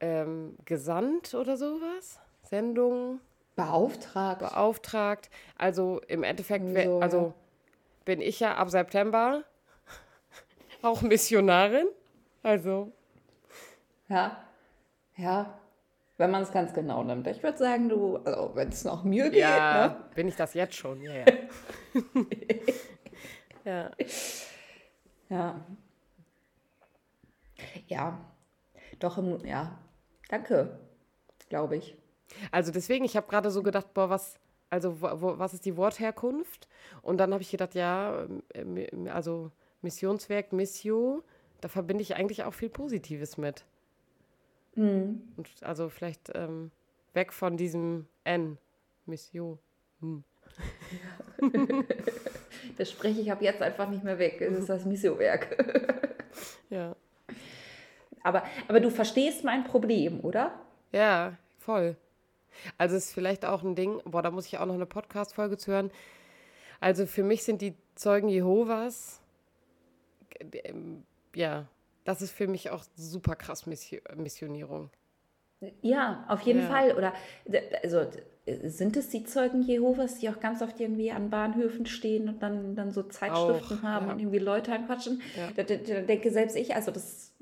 ähm, 0.00 0.56
gesandt 0.64 1.34
oder 1.34 1.56
sowas. 1.56 2.20
Sendung. 2.42 3.20
Beauftragt. 3.56 4.40
Beauftragt. 4.40 5.30
Also 5.56 6.00
im 6.08 6.22
Endeffekt, 6.22 6.64
so, 6.84 7.00
also 7.00 7.34
bin 8.04 8.20
ich 8.20 8.40
ja 8.40 8.54
ab 8.54 8.70
September 8.70 9.42
auch 10.82 11.02
Missionarin. 11.02 11.86
Also. 12.42 12.92
Ja. 14.08 14.44
Ja, 15.16 15.58
wenn 16.16 16.30
man 16.30 16.42
es 16.42 16.52
ganz 16.52 16.72
genau 16.72 17.02
nimmt. 17.02 17.26
Ich 17.26 17.42
würde 17.42 17.58
sagen, 17.58 17.88
du, 17.88 18.18
also 18.18 18.52
wenn 18.54 18.68
es 18.68 18.84
nach 18.84 19.02
mir 19.02 19.30
geht, 19.30 19.40
ja, 19.40 19.88
ne? 19.88 19.96
bin 20.14 20.28
ich 20.28 20.36
das 20.36 20.54
jetzt 20.54 20.74
schon, 20.74 21.00
ja, 21.02 21.12
ja. 21.12 21.24
ja. 23.68 23.90
Ja. 25.28 25.66
Ja. 27.86 28.18
Doch, 28.98 29.18
im, 29.18 29.44
ja. 29.44 29.78
Danke, 30.28 30.78
glaube 31.48 31.76
ich. 31.76 31.96
Also 32.50 32.72
deswegen, 32.72 33.04
ich 33.04 33.16
habe 33.16 33.28
gerade 33.28 33.50
so 33.50 33.62
gedacht, 33.62 33.94
boah, 33.94 34.10
was, 34.10 34.38
also 34.70 35.00
wo, 35.00 35.38
was 35.38 35.54
ist 35.54 35.64
die 35.64 35.76
Wortherkunft? 35.76 36.68
Und 37.02 37.18
dann 37.18 37.32
habe 37.32 37.42
ich 37.42 37.50
gedacht, 37.50 37.74
ja, 37.74 38.26
ähm, 38.54 39.08
also 39.12 39.50
Missionswerk, 39.82 40.52
Missio, 40.52 41.22
da 41.60 41.68
verbinde 41.68 42.02
ich 42.02 42.16
eigentlich 42.16 42.44
auch 42.44 42.54
viel 42.54 42.70
Positives 42.70 43.38
mit. 43.38 43.64
Mhm. 44.74 45.22
Und 45.36 45.50
also 45.62 45.88
vielleicht 45.88 46.30
ähm, 46.34 46.70
weg 47.14 47.32
von 47.32 47.56
diesem 47.56 48.06
N, 48.24 48.58
Mission. 49.06 49.58
Hm. 50.00 50.24
das 52.78 52.90
spreche 52.90 53.20
ich 53.20 53.30
ab 53.30 53.42
jetzt 53.42 53.60
einfach 53.60 53.88
nicht 53.88 54.04
mehr 54.04 54.18
weg. 54.18 54.40
Es 54.40 54.56
ist 54.58 54.68
das 54.68 54.84
Missiowerk. 54.84 56.14
ja. 56.70 56.94
Aber, 58.22 58.42
aber 58.68 58.80
du 58.80 58.90
verstehst 58.90 59.44
mein 59.44 59.64
Problem, 59.64 60.20
oder? 60.20 60.52
Ja, 60.92 61.36
voll. 61.58 61.96
Also 62.76 62.96
ist 62.96 63.12
vielleicht 63.12 63.44
auch 63.44 63.62
ein 63.62 63.74
Ding, 63.74 64.00
boah, 64.04 64.22
da 64.22 64.30
muss 64.30 64.46
ich 64.46 64.58
auch 64.58 64.66
noch 64.66 64.74
eine 64.74 64.86
Podcast-Folge 64.86 65.58
zu 65.58 65.72
hören. 65.72 65.90
Also 66.80 67.06
für 67.06 67.22
mich 67.22 67.44
sind 67.44 67.62
die 67.62 67.74
Zeugen 67.94 68.28
Jehovas, 68.28 69.20
äh, 70.38 70.44
ähm, 70.64 71.04
ja, 71.34 71.66
das 72.04 72.22
ist 72.22 72.30
für 72.32 72.46
mich 72.46 72.70
auch 72.70 72.84
super 72.96 73.36
krass 73.36 73.66
Missionierung. 73.66 74.90
Ja, 75.82 76.24
auf 76.28 76.42
jeden 76.42 76.60
Ja. 76.60 76.68
Fall. 76.68 76.96
Oder 76.96 77.12
also 77.82 78.06
sind 78.64 78.96
es 78.96 79.08
die 79.08 79.24
Zeugen 79.24 79.62
Jehovas, 79.62 80.18
die 80.18 80.28
auch 80.28 80.40
ganz 80.40 80.62
oft 80.62 80.78
irgendwie 80.80 81.10
an 81.10 81.30
Bahnhöfen 81.30 81.86
stehen 81.86 82.28
und 82.28 82.42
dann, 82.42 82.74
dann 82.74 82.90
so 82.92 83.02
Zeitschriften 83.02 83.78
Auch, 83.78 83.82
haben 83.82 84.06
ja. 84.06 84.12
und 84.12 84.18
irgendwie 84.20 84.38
Leute 84.38 84.72
anquatschen? 84.72 85.22
Ja. 85.36 85.50
Da, 85.56 85.62
da, 85.62 85.76
da 85.76 86.00
denke 86.02 86.30
selbst 86.30 86.56
ich, 86.56 86.74
also 86.74 86.90
das 86.90 87.34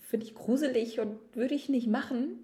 finde 0.00 0.26
ich 0.26 0.34
gruselig 0.34 1.00
und 1.00 1.18
würde 1.34 1.54
ich 1.54 1.68
nicht 1.68 1.86
machen. 1.86 2.38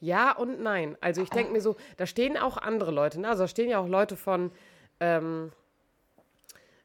Ja 0.00 0.36
und 0.36 0.60
nein. 0.60 0.96
Also 1.00 1.22
ich 1.22 1.30
denke 1.30 1.52
mir 1.52 1.60
so, 1.60 1.76
da 1.96 2.06
stehen 2.06 2.36
auch 2.36 2.56
andere 2.56 2.90
Leute. 2.90 3.20
Ne? 3.20 3.28
Also 3.28 3.44
da 3.44 3.48
stehen 3.48 3.68
ja 3.68 3.78
auch 3.78 3.88
Leute 3.88 4.16
von, 4.16 4.52
ähm, 5.00 5.52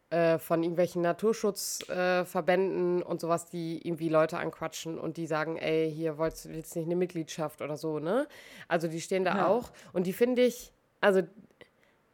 äh, 0.10 0.40
von 0.40 0.64
irgendwelchen 0.64 1.02
Naturschutzverbänden 1.04 3.02
äh, 3.02 3.04
und 3.04 3.22
sowas, 3.22 3.46
die 3.46 3.86
irgendwie 3.88 4.10
Leute 4.10 4.38
anquatschen 4.38 4.98
und 4.98 5.18
die 5.18 5.28
sagen, 5.28 5.58
ey, 5.58 5.92
hier 5.92 6.18
wolltest 6.18 6.46
du 6.46 6.50
jetzt 6.50 6.76
nicht 6.76 6.86
eine 6.86 6.96
Mitgliedschaft 6.96 7.62
oder 7.62 7.78
so, 7.78 8.00
ne? 8.00 8.28
Also 8.68 8.88
die 8.88 9.02
stehen 9.02 9.24
da 9.24 9.36
Ja. 9.38 9.48
auch. 9.48 9.72
Und 9.94 10.08
die 10.08 10.14
finde 10.14 10.44
ich, 10.44 10.72
also 11.00 11.22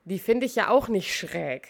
die 0.04 0.20
finde 0.20 0.46
ich 0.46 0.56
ja 0.56 0.70
auch 0.70 0.88
nicht 0.88 1.16
schräg. 1.16 1.70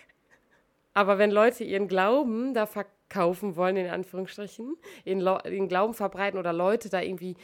Aber 0.93 1.17
wenn 1.17 1.29
Leute 1.31 1.63
ihren 1.63 1.88
Glauben 1.88 2.53
da 2.53 2.65
verkaufen 2.65 3.55
wollen, 3.55 3.77
in 3.77 3.88
Anführungsstrichen, 3.88 4.77
ihren, 5.03 5.19
ihren 5.21 5.67
Glauben 5.67 5.93
verbreiten 5.93 6.39
oder 6.39 6.53
Leute 6.53 6.89
da 6.89 7.01
irgendwie, 7.01 7.35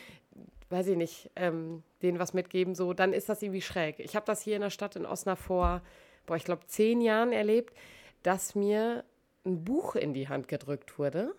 weiß 0.69 0.87
ich 0.87 0.97
nicht, 0.97 1.29
ähm, 1.35 1.83
denen 2.01 2.17
was 2.17 2.33
mitgeben, 2.33 2.75
so, 2.75 2.93
dann 2.93 3.13
ist 3.13 3.29
das 3.29 3.41
irgendwie 3.41 3.61
schräg. 3.61 3.99
Ich 3.99 4.15
habe 4.15 4.25
das 4.25 4.41
hier 4.41 4.55
in 4.55 4.61
der 4.61 4.69
Stadt 4.69 4.95
in 4.95 5.05
Osnabrück 5.05 5.45
vor, 5.45 5.81
boah, 6.25 6.35
ich 6.35 6.45
glaube, 6.45 6.65
zehn 6.67 7.01
Jahren 7.01 7.31
erlebt, 7.31 7.75
dass 8.23 8.55
mir 8.55 9.03
ein 9.45 9.63
Buch 9.63 9.95
in 9.95 10.13
die 10.13 10.29
Hand 10.29 10.47
gedrückt 10.47 10.97
wurde. 10.99 11.33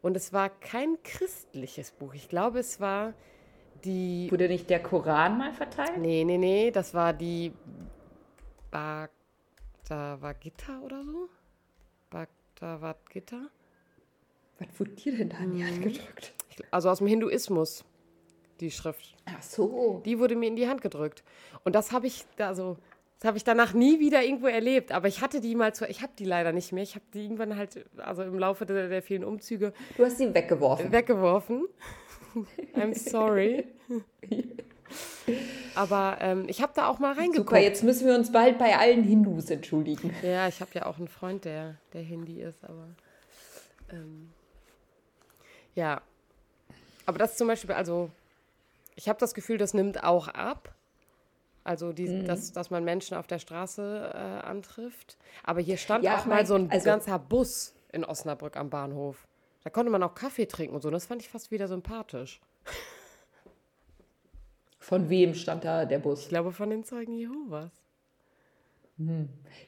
Und 0.00 0.16
es 0.16 0.32
war 0.32 0.48
kein 0.48 0.96
christliches 1.02 1.90
Buch. 1.90 2.14
Ich 2.14 2.28
glaube, 2.28 2.60
es 2.60 2.80
war 2.80 3.14
die 3.84 4.28
Wurde 4.30 4.48
nicht 4.48 4.70
der 4.70 4.82
Koran 4.82 5.38
mal 5.38 5.52
verteilt? 5.52 5.98
Nee, 5.98 6.24
nee, 6.24 6.38
nee, 6.38 6.70
das 6.70 6.94
war 6.94 7.12
die 7.12 7.52
Bhagavad 9.88 10.40
Gita 10.40 10.80
oder 10.80 11.04
so? 11.04 11.28
Bhagavad 12.10 13.08
Gita? 13.10 13.40
Was 14.58 14.68
wurde 14.80 14.90
dir 14.92 15.16
denn 15.16 15.28
da 15.28 15.38
in 15.38 15.52
die 15.54 15.62
Mhm. 15.62 15.66
Hand 15.66 15.82
gedrückt? 15.82 16.34
Ich, 16.50 16.56
gl- 16.56 16.64
also 16.70 16.90
aus 16.90 16.98
dem 16.98 17.06
Hinduismus, 17.06 17.84
die 18.60 18.70
Schrift. 18.70 19.14
Ach 19.26 19.42
so. 19.42 20.02
Die 20.04 20.18
wurde 20.18 20.34
mir 20.36 20.48
in 20.48 20.56
die 20.56 20.68
Hand 20.68 20.82
gedrückt. 20.82 21.22
Und 21.64 21.74
das 21.74 21.92
habe 21.92 22.06
ich, 22.08 22.24
da- 22.36 22.48
also, 22.48 22.76
das 23.20 23.26
habe 23.28 23.36
ich 23.36 23.44
danach 23.44 23.72
nie 23.72 23.98
wieder 23.98 24.22
irgendwo 24.22 24.46
erlebt. 24.46 24.92
Aber 24.92 25.08
ich 25.08 25.20
hatte 25.20 25.40
die 25.40 25.54
mal 25.54 25.74
zu, 25.74 25.86
ich 25.88 26.02
habe 26.02 26.12
die 26.18 26.24
leider 26.24 26.52
nicht 26.52 26.72
mehr. 26.72 26.82
Ich 26.82 26.94
habe 26.94 27.04
die 27.12 27.24
irgendwann 27.24 27.56
halt, 27.56 27.84
also 27.96 28.22
im 28.22 28.38
Laufe 28.38 28.64
der, 28.64 28.88
der 28.88 29.02
vielen 29.02 29.24
Umzüge 29.24 29.72
Du 29.96 30.04
hast 30.04 30.18
sie 30.18 30.32
weggeworfen. 30.32 30.92
weggeworfen. 30.92 31.66
I'm 32.74 32.94
sorry. 32.94 33.64
Aber 35.74 36.18
ähm, 36.20 36.44
ich 36.48 36.62
habe 36.62 36.72
da 36.74 36.88
auch 36.88 36.98
mal 36.98 37.12
reingeguckt. 37.12 37.48
Super, 37.50 37.58
jetzt 37.60 37.82
müssen 37.82 38.06
wir 38.06 38.14
uns 38.14 38.30
bald 38.32 38.58
bei 38.58 38.76
allen 38.76 39.02
Hindus 39.02 39.50
entschuldigen. 39.50 40.14
Ja, 40.22 40.48
ich 40.48 40.60
habe 40.60 40.70
ja 40.74 40.86
auch 40.86 40.98
einen 40.98 41.08
Freund, 41.08 41.44
der, 41.44 41.76
der 41.92 42.02
Hindi 42.02 42.40
ist, 42.40 42.64
aber 42.64 42.88
ähm, 43.90 44.30
ja. 45.74 46.00
Aber 47.04 47.18
das 47.18 47.36
zum 47.36 47.48
Beispiel, 47.48 47.74
also 47.74 48.10
ich 48.94 49.08
habe 49.08 49.18
das 49.18 49.34
Gefühl, 49.34 49.58
das 49.58 49.74
nimmt 49.74 50.04
auch 50.04 50.28
ab. 50.28 50.74
Also, 51.68 51.92
die, 51.92 52.08
Mhm. 52.08 52.24
dass, 52.26 52.52
dass 52.52 52.70
man 52.70 52.82
Menschen 52.82 53.14
auf 53.18 53.26
der 53.26 53.38
Straße 53.38 54.10
äh, 54.14 54.16
antrifft. 54.46 55.18
Aber 55.44 55.60
hier 55.60 55.76
stand 55.76 56.02
Ja, 56.02 56.16
auch 56.16 56.24
mal 56.24 56.36
mein, 56.36 56.46
so 56.46 56.54
ein 56.54 56.70
also- 56.70 56.84
ganzer 56.86 57.18
Bus 57.18 57.74
in 57.92 58.04
Osnabrück 58.06 58.56
am 58.56 58.70
Bahnhof. 58.70 59.28
Da 59.64 59.70
konnte 59.70 59.90
man 59.92 60.02
auch 60.02 60.14
Kaffee 60.14 60.46
trinken 60.46 60.74
und 60.74 60.80
so. 60.80 60.90
Das 60.90 61.04
fand 61.04 61.20
ich 61.20 61.28
fast 61.28 61.50
wieder 61.50 61.68
sympathisch. 61.68 62.40
Von 64.78 65.10
wem 65.10 65.34
stand 65.34 65.64
da 65.64 65.84
der 65.84 65.98
Bus? 65.98 66.22
Ich 66.22 66.28
glaube, 66.30 66.52
von 66.52 66.70
den 66.70 66.84
Zeugen 66.84 67.12
Jehovas. 67.12 67.70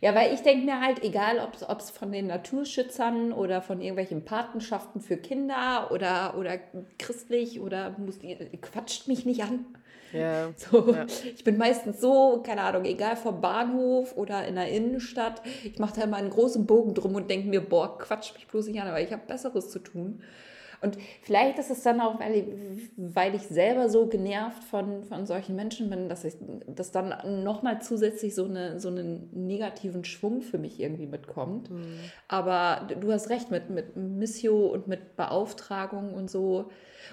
Ja, 0.00 0.14
weil 0.14 0.32
ich 0.34 0.40
denke 0.40 0.64
mir 0.64 0.80
halt, 0.80 1.04
egal 1.04 1.38
ob 1.68 1.78
es 1.80 1.90
von 1.90 2.10
den 2.10 2.26
Naturschützern 2.28 3.32
oder 3.32 3.62
von 3.62 3.80
irgendwelchen 3.80 4.24
Patenschaften 4.24 5.00
für 5.00 5.16
Kinder 5.18 5.90
oder, 5.92 6.36
oder 6.38 6.58
christlich 6.98 7.60
oder 7.60 7.90
muss, 7.98 8.18
quatscht 8.62 9.06
mich 9.06 9.26
nicht 9.26 9.42
an. 9.44 9.66
Ja. 10.12 10.50
So, 10.56 10.92
Ja. 10.94 11.06
Ich 11.34 11.44
bin 11.44 11.56
meistens 11.56 12.00
so, 12.00 12.42
keine 12.44 12.62
Ahnung, 12.62 12.84
egal 12.84 13.16
vom 13.16 13.40
Bahnhof 13.40 14.16
oder 14.16 14.46
in 14.46 14.56
der 14.56 14.68
Innenstadt, 14.68 15.42
ich 15.64 15.78
mache 15.78 15.96
da 16.00 16.04
immer 16.04 16.16
einen 16.16 16.30
großen 16.30 16.66
Bogen 16.66 16.94
drum 16.94 17.14
und 17.14 17.30
denke 17.30 17.48
mir, 17.48 17.60
boah, 17.60 17.96
quatsch 17.98 18.34
mich 18.34 18.46
bloß 18.48 18.66
nicht 18.68 18.80
an, 18.80 18.88
aber 18.88 19.00
ich 19.00 19.12
habe 19.12 19.22
Besseres 19.26 19.70
zu 19.70 19.78
tun. 19.78 20.22
Und 20.82 20.96
vielleicht 21.22 21.58
ist 21.58 21.70
es 21.70 21.82
dann 21.82 22.00
auch, 22.00 22.18
weil 22.20 22.34
ich, 22.36 22.44
weil 22.96 23.34
ich 23.34 23.42
selber 23.42 23.90
so 23.90 24.06
genervt 24.06 24.64
von, 24.64 25.04
von 25.04 25.26
solchen 25.26 25.54
Menschen 25.54 25.90
bin, 25.90 26.08
dass 26.08 26.24
ich 26.24 26.32
das 26.66 26.90
dann 26.90 27.44
nochmal 27.44 27.82
zusätzlich 27.82 28.34
so, 28.34 28.46
eine, 28.46 28.80
so 28.80 28.88
einen 28.88 29.28
negativen 29.34 30.04
Schwung 30.06 30.40
für 30.40 30.56
mich 30.56 30.80
irgendwie 30.80 31.04
mitkommt. 31.04 31.70
Aber 32.28 32.86
du- 32.88 32.94
du 32.96 33.12
hast 33.12 33.28
recht 33.28 33.50
mit, 33.50 33.68
mit 33.68 33.94
Missio 33.96 34.68
und 34.68 34.88
mit 34.88 35.16
Beauftragung 35.16 36.14
und 36.14 36.30
so. 36.30 36.70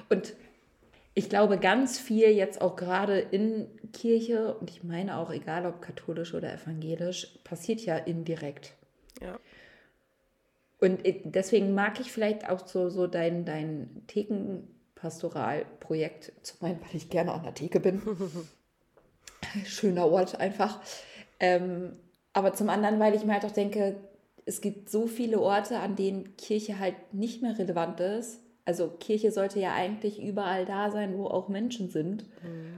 Und 0.09 0.33
ich 1.17 1.29
glaube, 1.29 1.57
ganz 1.57 1.99
viel 1.99 2.29
jetzt 2.29 2.61
auch 2.61 2.75
gerade 2.75 3.17
in 3.17 3.67
Kirche, 3.91 4.53
und 4.53 4.69
ich 4.69 4.83
meine 4.83 5.17
auch, 5.17 5.31
egal 5.31 5.65
ob 5.65 5.81
katholisch 5.81 6.35
oder 6.35 6.53
evangelisch, 6.53 7.39
passiert 7.43 7.81
ja 7.81 7.97
indirekt. 7.97 8.75
Ja. 9.19 9.39
Und 10.79 11.07
ich- 11.07 11.21
deswegen 11.23 11.73
mag 11.73 11.99
ich 11.99 12.11
vielleicht 12.11 12.47
auch 12.47 12.67
so, 12.67 12.89
so 12.89 13.07
dein, 13.07 13.45
dein 13.45 14.03
Thekenpastoralprojekt, 14.05 16.33
zum 16.43 16.67
einen, 16.67 16.79
weil 16.81 16.95
ich 16.95 17.09
gerne 17.09 17.31
an 17.31 17.41
der 17.41 17.55
Theke 17.55 17.79
bin. 17.79 17.99
Schöner 19.65 20.05
Ort 20.05 20.39
einfach. 20.39 20.79
Ähm, 21.39 21.93
aber 22.33 22.53
zum 22.53 22.69
anderen, 22.69 22.99
weil 22.99 23.15
ich 23.15 23.25
mir 23.25 23.33
halt 23.33 23.45
auch 23.45 23.51
denke, 23.51 23.95
es 24.45 24.61
gibt 24.61 24.91
so 24.91 25.07
viele 25.07 25.39
Orte, 25.39 25.79
an 25.79 25.95
denen 25.95 26.37
Kirche 26.37 26.77
halt 26.77 26.93
nicht 27.11 27.41
mehr 27.41 27.57
relevant 27.57 27.99
ist. 28.01 28.39
Also 28.67 28.89
Kirche 28.89 29.31
sollte 29.31 29.61
ja 29.61 29.73
eigentlich 29.73 30.21
überall 30.21 30.65
da 30.65 30.91
sein, 30.91 31.17
wo 31.17 31.27
auch 31.27 31.47
Menschen 31.47 31.89
sind. 31.89 32.25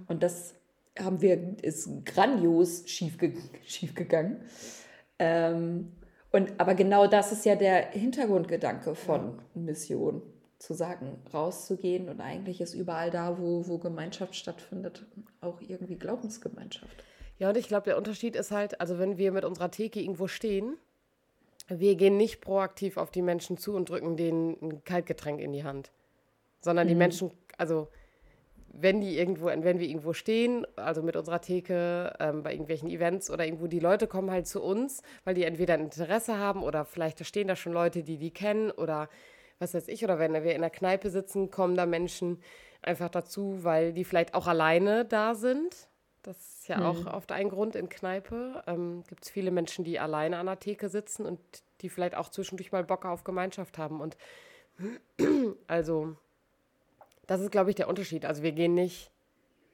Und 0.08 0.22
das 0.22 0.54
haben 1.00 1.20
wir, 1.22 1.56
ist 1.64 2.06
grandios 2.06 2.84
schiefge 2.88 3.34
schiefgegangen. 3.66 4.38
Ähm, 5.18 5.92
und, 6.32 6.54
aber 6.60 6.76
genau 6.76 7.08
das 7.08 7.32
ist 7.32 7.44
ja 7.44 7.56
der 7.56 7.90
Hintergrundgedanke 7.90 8.94
von 8.94 9.40
Mission, 9.56 10.22
zu 10.60 10.76
sagen, 10.76 11.18
rauszugehen 11.34 12.08
und 12.08 12.22
eigentlich 12.22 12.62
ist 12.62 12.76
überall 12.76 13.10
da, 13.10 13.40
wo, 13.40 13.68
wo 13.68 13.80
Gemeinschaft 13.80 14.36
stattfindet, 14.36 15.08
auch 15.42 15.60
irgendwie 15.62 15.96
Glaubensgemeinschaft. 15.96 17.04
Ja, 17.40 17.50
und 17.50 17.58
ich 17.58 17.68
glaube, 17.68 17.86
der 17.86 17.98
Unterschied 17.98 18.36
ist 18.36 18.52
halt, 18.52 18.80
also 18.80 19.00
wenn 19.00 19.18
wir 19.18 19.32
mit 19.32 19.46
unserer 19.46 19.72
Theke 19.72 20.02
irgendwo 20.02 20.28
stehen, 20.28 20.78
wir 21.70 21.96
gehen 21.96 22.18
nicht 22.18 22.42
proaktiv 22.42 22.98
auf 22.98 23.12
die 23.12 23.22
Menschen 23.22 23.58
zu 23.58 23.76
und 23.76 23.90
drücken 23.90 24.18
denen 24.18 24.58
ein 24.62 24.84
Kaltgetränk 24.84 25.40
in 25.40 25.54
die 25.54 25.64
Hand. 25.64 25.92
Sondern 26.62 26.88
die 26.88 26.96
Menschen, 26.96 27.32
also 27.58 27.88
wenn 28.74 29.02
die 29.02 29.18
irgendwo, 29.18 29.46
wenn 29.46 29.80
wir 29.80 29.88
irgendwo 29.88 30.14
stehen, 30.14 30.66
also 30.76 31.02
mit 31.02 31.16
unserer 31.16 31.42
Theke, 31.42 32.14
ähm, 32.20 32.44
bei 32.44 32.52
irgendwelchen 32.52 32.90
Events 32.90 33.30
oder 33.30 33.46
irgendwo, 33.46 33.68
die 33.68 33.80
Leute 33.80 34.08
kommen 34.08 34.32
halt 34.32 34.48
zu 34.48 34.62
uns, 34.62 35.02
weil 35.24 35.36
die 35.36 35.44
entweder 35.44 35.74
ein 35.76 35.82
Interesse 35.82 36.38
haben 36.38 36.64
oder 36.64 36.86
vielleicht 36.86 37.26
stehen 37.26 37.48
da 37.48 37.56
schon 37.56 37.74
Leute, 37.74 38.04
die 38.04 38.18
die 38.18 38.32
kennen 38.32 38.72
oder 38.72 39.10
was 39.60 39.74
weiß 39.74 39.90
ich, 39.90 40.04
oder 40.04 40.20
wenn 40.20 40.34
wir 40.34 40.56
in 40.56 40.62
der 40.62 40.70
Kneipe 40.70 41.10
sitzen, 41.10 41.52
kommen 41.52 41.76
da 41.76 41.86
Menschen 41.86 42.42
einfach 42.82 43.10
dazu, 43.10 43.64
weil 43.64 43.94
die 43.94 44.06
vielleicht 44.06 44.34
auch 44.34 44.48
alleine 44.48 45.06
da 45.06 45.36
sind. 45.36 45.90
Das 46.22 46.59
ja 46.70 46.88
auch 46.90 47.06
oft 47.06 47.32
ein 47.32 47.50
Grund 47.50 47.76
in 47.76 47.90
Kneipe. 47.90 48.64
Ähm, 48.68 49.04
Gibt 49.08 49.24
es 49.26 49.30
viele 49.30 49.52
Menschen, 49.52 49.84
die 49.84 50.00
alleine 50.00 50.38
an 50.38 50.46
der 50.46 50.60
Theke 50.60 50.88
sitzen 50.90 51.26
und 51.26 51.40
die 51.82 51.90
vielleicht 51.90 52.16
auch 52.16 52.30
zwischendurch 52.30 52.72
mal 52.72 52.84
Bock 52.84 53.06
auf 53.06 53.24
Gemeinschaft 53.24 53.78
haben. 53.78 54.00
Und 54.02 54.18
also, 55.68 56.16
das 57.28 57.42
ist, 57.42 57.52
glaube 57.52 57.70
ich, 57.70 57.76
der 57.76 57.88
Unterschied. 57.90 58.26
Also 58.26 58.44
wir 58.44 58.52
gehen 58.54 58.74
nicht, 58.74 59.12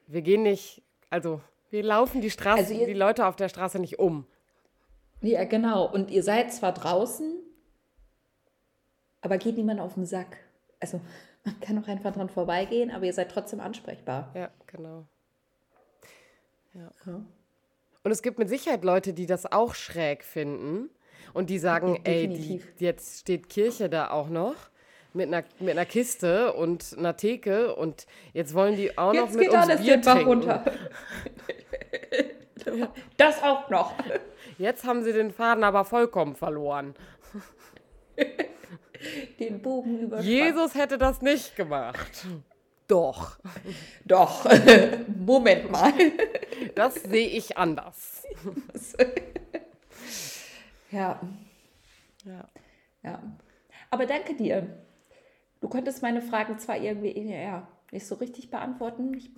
wir 0.07 0.21
gehen 0.21 0.43
nicht, 0.43 0.81
also 1.09 1.41
wir 1.69 1.83
laufen 1.83 2.21
die 2.21 2.31
Straße, 2.31 2.59
Also 2.59 2.73
ihr- 2.73 2.87
die 2.87 2.93
Leute 2.93 3.25
auf 3.27 3.35
der 3.35 3.49
Straße 3.49 3.79
nicht 3.79 3.99
um. 3.99 4.25
Ja, 5.21 5.43
genau. 5.45 5.91
Und 5.91 6.11
ihr 6.11 6.23
seid 6.23 6.53
zwar 6.53 6.73
draußen, 6.73 7.39
aber 9.21 9.37
geht 9.37 9.57
niemand 9.57 9.79
auf 9.79 9.95
den 9.95 10.05
Sack. 10.05 10.37
Also 10.79 11.01
man 11.43 11.59
kann 11.59 11.81
auch 11.83 11.87
einfach 11.87 12.11
dran 12.13 12.29
vorbeigehen, 12.29 12.91
aber 12.91 13.05
ihr 13.05 13.13
seid 13.13 13.31
trotzdem 13.31 13.59
ansprechbar. 13.59 14.31
Ja, 14.35 14.49
genau. 14.67 15.05
Ja. 16.75 16.91
Ja. 17.05 17.21
Und 18.03 18.11
es 18.11 18.21
gibt 18.21 18.37
mit 18.37 18.49
Sicherheit 18.49 18.83
Leute, 18.83 19.13
die 19.13 19.25
das 19.25 19.51
auch 19.51 19.73
schräg 19.73 20.23
finden 20.23 20.89
und 21.33 21.49
die 21.49 21.57
sagen, 21.57 21.99
ey, 22.03 22.27
die, 22.27 22.35
Definitiv. 22.37 22.73
jetzt 22.79 23.21
steht 23.21 23.49
Kirche 23.49 23.89
da 23.89 24.11
auch 24.11 24.29
noch 24.29 24.55
mit 25.13 25.27
einer, 25.27 25.43
mit 25.59 25.71
einer 25.71 25.85
Kiste 25.85 26.53
und 26.53 26.95
einer 26.97 27.15
Theke 27.17 27.73
und 27.75 28.05
jetzt 28.33 28.53
wollen 28.53 28.75
die 28.75 28.97
auch 28.97 29.13
noch 29.13 29.23
Jetzt 29.23 29.35
mit 29.35 29.45
geht 29.45 29.53
uns 29.53 29.63
alles 29.63 29.81
Bier 29.81 29.97
den 29.97 30.01
Bach 30.01 30.13
trinken. 30.13 30.29
runter. 30.29 30.65
Das 33.17 33.43
auch 33.43 33.69
noch. 33.69 33.93
Jetzt 34.57 34.85
haben 34.85 35.03
sie 35.03 35.13
den 35.13 35.31
Faden 35.31 35.63
aber 35.63 35.85
vollkommen 35.85 36.35
verloren. 36.35 36.95
Den 39.39 39.61
Bogen 39.61 39.99
überspannt. 39.99 40.27
Jesus 40.27 40.73
hätte 40.73 40.97
das 40.97 41.21
nicht 41.21 41.55
gemacht. 41.55 42.25
Doch, 42.87 43.37
Doch. 44.05 44.45
Moment 45.17 45.71
mal. 45.71 45.91
das 46.75 46.95
sehe 46.95 47.27
ich 47.27 47.57
anders. 47.57 48.23
Ja, 50.91 51.19
Ja. 52.23 52.47
ja. 53.03 53.21
Aber 53.89 54.05
danke 54.05 54.35
dir. 54.35 54.77
Du 55.61 55.67
konntest 55.69 56.01
meine 56.01 56.21
Fragen 56.21 56.59
zwar 56.59 56.77
irgendwie 56.77 57.19
ja, 57.29 57.67
nicht 57.91 58.05
so 58.05 58.15
richtig 58.15 58.49
beantworten, 58.49 59.13
ich, 59.15 59.29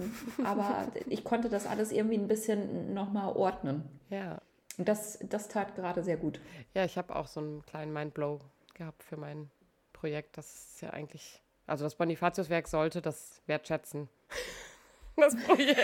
aber 0.44 0.92
ich 1.08 1.24
konnte 1.24 1.50
das 1.50 1.66
alles 1.66 1.92
irgendwie 1.92 2.18
ein 2.18 2.28
bisschen 2.28 2.94
nochmal 2.94 3.34
ordnen. 3.36 3.84
Ja, 4.10 4.40
Und 4.78 4.88
das, 4.88 5.20
das 5.30 5.48
tat 5.48 5.76
gerade 5.76 6.04
sehr 6.04 6.18
gut. 6.18 6.40
ja 6.74 6.86
ich 6.86 6.98
habe 6.98 7.16
auch 7.16 7.28
so 7.28 7.40
einen 7.40 7.64
kleinen 7.66 7.94
Mindblow 7.94 8.40
gehabt 8.74 9.04
für 9.04 9.18
mein 9.18 9.50
Projekt. 9.94 10.38
Das 10.38 10.48
ist 10.54 10.82
ja 10.82 10.90
eigentlich, 10.92 11.42
also 11.68 11.84
das 11.84 11.96
Bonifatiuswerk 11.96 12.68
sollte 12.68 13.02
das 13.02 13.42
wertschätzen. 13.46 14.10
Das 15.20 15.36
Projekt. 15.36 15.80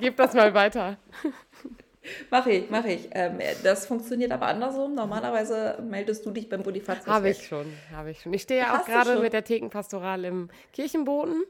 Gib 0.00 0.16
das 0.16 0.34
mal 0.34 0.52
weiter. 0.52 0.96
Mache 2.30 2.50
ich, 2.50 2.68
mache 2.68 2.90
ich. 2.90 3.10
Ähm, 3.12 3.38
das 3.62 3.86
funktioniert 3.86 4.32
aber 4.32 4.46
andersrum. 4.46 4.96
Normalerweise 4.96 5.78
meldest 5.88 6.26
du 6.26 6.32
dich 6.32 6.48
beim 6.48 6.64
Bonifatius. 6.64 7.06
Habe 7.06 7.30
ich 7.30 7.46
schon, 7.46 7.72
habe 7.94 8.10
ich 8.10 8.22
schon. 8.22 8.32
Ich 8.32 8.42
stehe 8.42 8.58
ja 8.58 8.76
auch 8.76 8.84
gerade 8.84 9.20
mit 9.20 9.32
der 9.32 9.44
Thekenpastoral 9.44 10.24
im 10.24 10.50
Kirchenboten, 10.72 11.44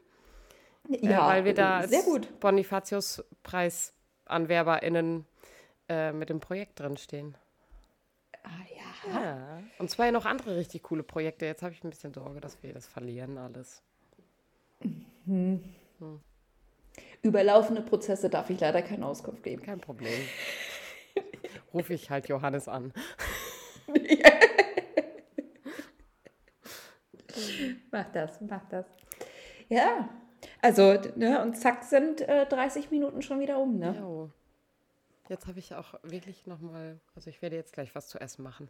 Ja, 0.89 1.27
äh, 1.27 1.33
weil 1.33 1.45
wir 1.45 1.55
da 1.55 1.87
sehr 1.87 2.03
gut. 2.03 2.27
Bonifatius-PreisanwerberInnen 2.39 5.25
äh, 5.89 6.11
mit 6.11 6.29
dem 6.29 6.39
Projekt 6.39 6.79
drin 6.79 6.97
stehen. 6.97 7.35
Ah, 8.43 8.49
ja. 8.75 9.21
Ja. 9.21 9.63
Und 9.79 9.89
zwei 9.89 10.11
noch 10.11 10.25
andere 10.25 10.55
richtig 10.57 10.83
coole 10.83 11.03
Projekte. 11.03 11.45
Jetzt 11.45 11.63
habe 11.63 11.73
ich 11.73 11.83
ein 11.83 11.89
bisschen 11.89 12.13
Sorge, 12.13 12.39
dass 12.39 12.61
wir 12.63 12.73
das 12.73 12.87
verlieren 12.87 13.37
alles. 13.37 13.81
Über 17.21 17.43
laufende 17.43 17.81
Prozesse 17.81 18.29
darf 18.29 18.49
ich 18.49 18.59
leider 18.59 18.81
keine 18.81 19.05
Auskunft 19.05 19.43
geben. 19.43 19.61
Kein 19.63 19.79
Problem. 19.79 20.19
Rufe 21.73 21.93
ich 21.93 22.09
halt 22.09 22.27
Johannes 22.27 22.67
an. 22.67 22.93
Mach 27.91 28.11
das, 28.11 28.41
mach 28.41 28.63
das. 28.69 28.85
Ja, 29.69 30.09
also, 30.61 30.97
ne, 31.15 31.41
und 31.41 31.55
zack 31.57 31.83
sind 31.83 32.21
äh, 32.21 32.45
30 32.45 32.91
Minuten 32.91 33.21
schon 33.21 33.39
wieder 33.39 33.59
um, 33.59 33.77
ne? 33.77 33.95
Jo. 33.99 34.29
Jetzt 35.29 35.47
habe 35.47 35.59
ich 35.59 35.73
auch 35.75 35.93
wirklich 36.03 36.45
nochmal, 36.47 36.99
also 37.15 37.29
ich 37.29 37.41
werde 37.41 37.55
jetzt 37.55 37.73
gleich 37.73 37.95
was 37.95 38.07
zu 38.07 38.19
essen 38.19 38.43
machen. 38.43 38.69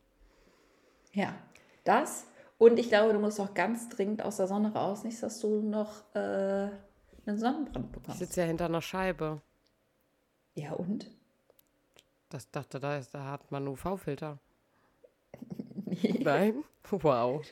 Ja, 1.13 1.33
das. 1.83 2.25
Und 2.59 2.77
ich 2.79 2.89
glaube, 2.89 3.13
du 3.13 3.19
musst 3.19 3.39
auch 3.39 3.53
ganz 3.53 3.89
dringend 3.89 4.21
aus 4.23 4.37
der 4.37 4.47
Sonne 4.47 4.73
raus, 4.73 5.03
nicht, 5.03 5.21
dass 5.21 5.39
du 5.39 5.61
noch 5.61 6.03
äh, 6.15 6.69
einen 7.25 7.37
Sonnenbrand 7.37 7.87
Ich 7.87 7.91
bekommst. 7.91 8.19
sitze 8.19 8.41
ja 8.41 8.47
hinter 8.47 8.65
einer 8.65 8.81
Scheibe. 8.81 9.41
Ja, 10.55 10.73
und? 10.73 11.09
Das 12.29 12.49
dachte, 12.51 12.79
da, 12.79 12.97
ist, 12.97 13.13
da 13.13 13.31
hat 13.31 13.51
man 13.51 13.67
UV-Filter. 13.67 14.37
Nein? 16.19 16.63
Wow. 16.89 17.43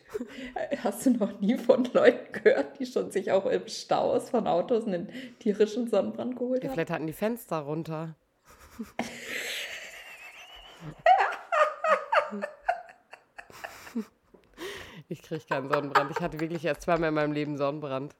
Hast 0.83 1.05
du 1.05 1.11
noch 1.11 1.39
nie 1.39 1.57
von 1.57 1.85
Leuten 1.93 2.31
gehört, 2.33 2.79
die 2.79 2.85
schon 2.85 3.11
sich 3.11 3.31
auch 3.31 3.45
im 3.45 3.67
Stau 3.67 4.13
aus 4.13 4.29
von 4.29 4.45
Autos 4.45 4.85
einen 4.85 5.09
tierischen 5.39 5.87
Sonnenbrand 5.89 6.35
geholt 6.35 6.63
Ja, 6.63 6.69
haben? 6.69 6.75
vielleicht 6.75 6.91
hatten 6.91 7.07
die 7.07 7.13
Fenster 7.13 7.59
runter. 7.59 8.15
Ich 15.09 15.21
kriege 15.21 15.43
keinen 15.47 15.69
Sonnenbrand. 15.69 16.11
Ich 16.11 16.21
hatte 16.21 16.39
wirklich 16.39 16.63
erst 16.63 16.83
zweimal 16.83 17.09
in 17.09 17.15
meinem 17.15 17.33
Leben 17.33 17.57
Sonnenbrand. 17.57 18.15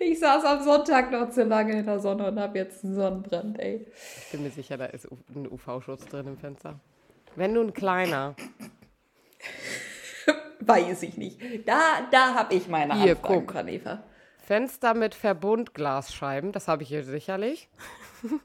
Ich 0.00 0.18
saß 0.20 0.44
am 0.44 0.62
Sonntag 0.62 1.10
noch 1.10 1.30
zu 1.30 1.44
lange 1.44 1.78
in 1.78 1.86
der 1.86 2.00
Sonne 2.00 2.28
und 2.28 2.38
habe 2.38 2.58
jetzt 2.58 2.84
einen 2.84 2.94
Sonnenbrand, 2.94 3.58
ey. 3.58 3.86
Ich 4.24 4.32
bin 4.32 4.42
mir 4.42 4.50
sicher, 4.50 4.76
da 4.76 4.86
ist 4.86 5.08
ein 5.34 5.50
UV-Schutz 5.50 6.06
drin 6.06 6.26
im 6.26 6.38
Fenster. 6.38 6.78
Wenn 7.34 7.52
nun 7.52 7.72
kleiner. 7.72 8.34
Weiß 10.60 11.02
ich 11.02 11.16
nicht. 11.16 11.40
Da, 11.66 12.08
da 12.10 12.34
habe 12.34 12.54
ich 12.54 12.68
meine 12.68 13.00
Hier, 13.00 13.12
Anfragen, 13.16 13.46
guck. 13.46 13.54
Eva. 13.68 14.02
Fenster 14.50 14.94
mit 14.94 15.16
Verbundglasscheiben, 15.16 16.52
das 16.52 16.68
habe 16.68 16.84
ich 16.84 16.88
hier 16.88 17.02
sicherlich. 17.02 17.68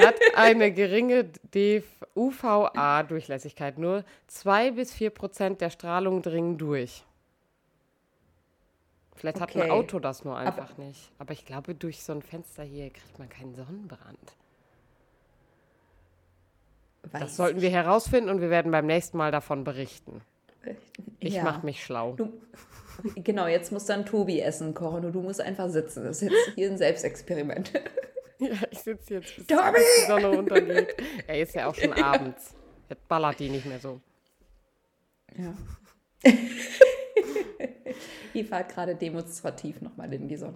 Hat 0.00 0.14
eine 0.36 0.72
geringe 0.72 1.28
UVA-Durchlässigkeit. 2.14 3.76
Nur 3.78 4.04
2 4.28 4.70
bis 4.70 4.94
4 4.94 5.10
Prozent 5.10 5.60
der 5.60 5.68
Strahlung 5.68 6.22
dringen 6.22 6.56
durch. 6.56 7.04
Vielleicht 9.16 9.40
hat 9.40 9.54
ein 9.54 9.62
Okay. 9.62 9.70
Auto 9.70 9.98
das 9.98 10.24
nur 10.24 10.36
einfach 10.38 10.78
nicht. 10.78 11.10
Aber 11.18 11.32
ich 11.32 11.44
glaube, 11.44 11.74
durch 11.74 12.02
so 12.02 12.12
ein 12.12 12.22
Fenster 12.22 12.62
hier 12.62 12.88
kriegt 12.90 13.18
man 13.18 13.28
keinen 13.28 13.54
Sonnenbrand. 13.54 14.36
Weiß 17.02 17.20
Das 17.20 17.36
sollten 17.36 17.60
wir 17.60 17.70
herausfinden 17.70 18.30
und 18.30 18.40
wir 18.40 18.48
werden 18.50 18.70
beim 18.72 18.86
nächsten 18.86 19.18
Mal 19.18 19.30
davon 19.32 19.64
berichten. 19.64 20.22
Ich 21.18 21.34
Ja. 21.34 21.42
mache 21.44 21.66
mich 21.66 21.84
schlau. 21.84 22.12
Du, 22.12 22.32
genau, 23.16 23.46
jetzt 23.46 23.72
muss 23.72 23.86
dann 23.86 24.04
Tobi 24.06 24.40
Essen 24.40 24.74
kochen 24.74 25.04
und 25.04 25.12
du 25.12 25.20
musst 25.22 25.40
einfach 25.40 25.68
sitzen. 25.68 26.04
Das 26.04 26.22
ist 26.22 26.30
jetzt 26.30 26.54
hier 26.54 26.70
ein 26.70 26.78
Selbstexperiment. 26.78 27.72
Ja, 28.40 28.50
ich 28.70 28.78
sitze 28.78 29.14
jetzt, 29.14 29.34
bis, 29.34 29.46
Tobi! 29.48 29.80
die 30.02 30.06
Sonne 30.06 30.30
untergeht. 30.30 30.94
Er 31.26 31.40
ist 31.40 31.56
ja 31.56 31.66
auch 31.66 31.74
schon 31.74 31.92
abends. 32.00 32.54
Jetzt 32.88 33.08
ballert 33.08 33.40
die 33.40 33.48
nicht 33.48 33.66
mehr 33.66 33.80
so. 33.80 34.00
Ja. 35.36 35.52
Eva 38.32 38.58
hat 38.58 38.68
gerade 38.68 38.94
demonstrativ 38.94 39.80
nochmal 39.80 40.14
in 40.14 40.28
die 40.28 40.36
Sonne. 40.36 40.54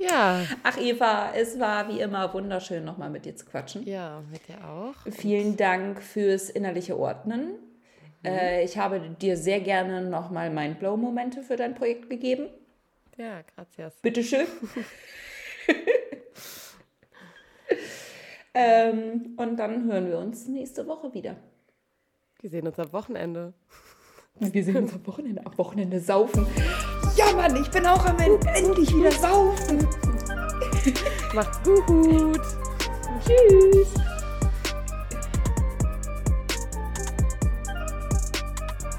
Ja, 0.00 0.44
Ach 0.64 0.78
Eva, 0.78 1.32
es 1.36 1.60
war 1.60 1.88
wie 1.88 2.00
immer 2.00 2.34
wunderschön, 2.34 2.84
nochmal 2.84 3.10
mit 3.10 3.24
dir 3.24 3.36
zu 3.36 3.44
quatschen. 3.46 3.86
ja, 3.86 4.24
mit 4.32 4.48
dir 4.48 4.64
auch. 4.68 4.94
Vielen 5.12 5.56
Dank 5.56 6.02
fürs 6.02 6.50
innerliche 6.50 6.98
Ordnen. 6.98 7.52
Äh, 8.24 8.64
ich 8.64 8.76
habe 8.76 9.00
dir 9.00 9.36
sehr 9.36 9.60
gerne 9.60 10.02
nochmal 10.02 10.50
Mindblow-Momente 10.50 11.42
für 11.42 11.56
dein 11.56 11.74
Projekt 11.74 12.10
gegeben. 12.10 12.48
Ja, 13.16 13.42
gracias. 13.54 14.00
Bitteschön. 14.00 14.46
ähm, 18.54 19.34
und 19.36 19.56
dann 19.56 19.90
hören 19.90 20.08
wir 20.08 20.18
uns 20.18 20.46
nächste 20.48 20.86
Woche 20.86 21.12
wieder. 21.14 21.36
Wir 22.40 22.50
sehen 22.50 22.66
uns 22.66 22.78
am 22.78 22.92
Wochenende. 22.92 23.52
Wir 24.38 24.64
sehen 24.64 24.76
uns 24.76 24.94
am 24.94 25.06
Wochenende. 25.06 25.44
Am 25.44 25.58
Wochenende 25.58 26.00
saufen. 26.00 26.46
Ja, 27.16 27.32
Mann, 27.34 27.60
ich 27.60 27.70
bin 27.70 27.86
auch 27.86 28.04
am 28.06 28.18
Ende 28.18 28.46
endlich 28.48 28.94
wieder 28.94 29.12
saufen. 29.12 29.86
Macht's 31.34 31.60
gut. 31.62 32.40
Tschüss. 33.22 34.09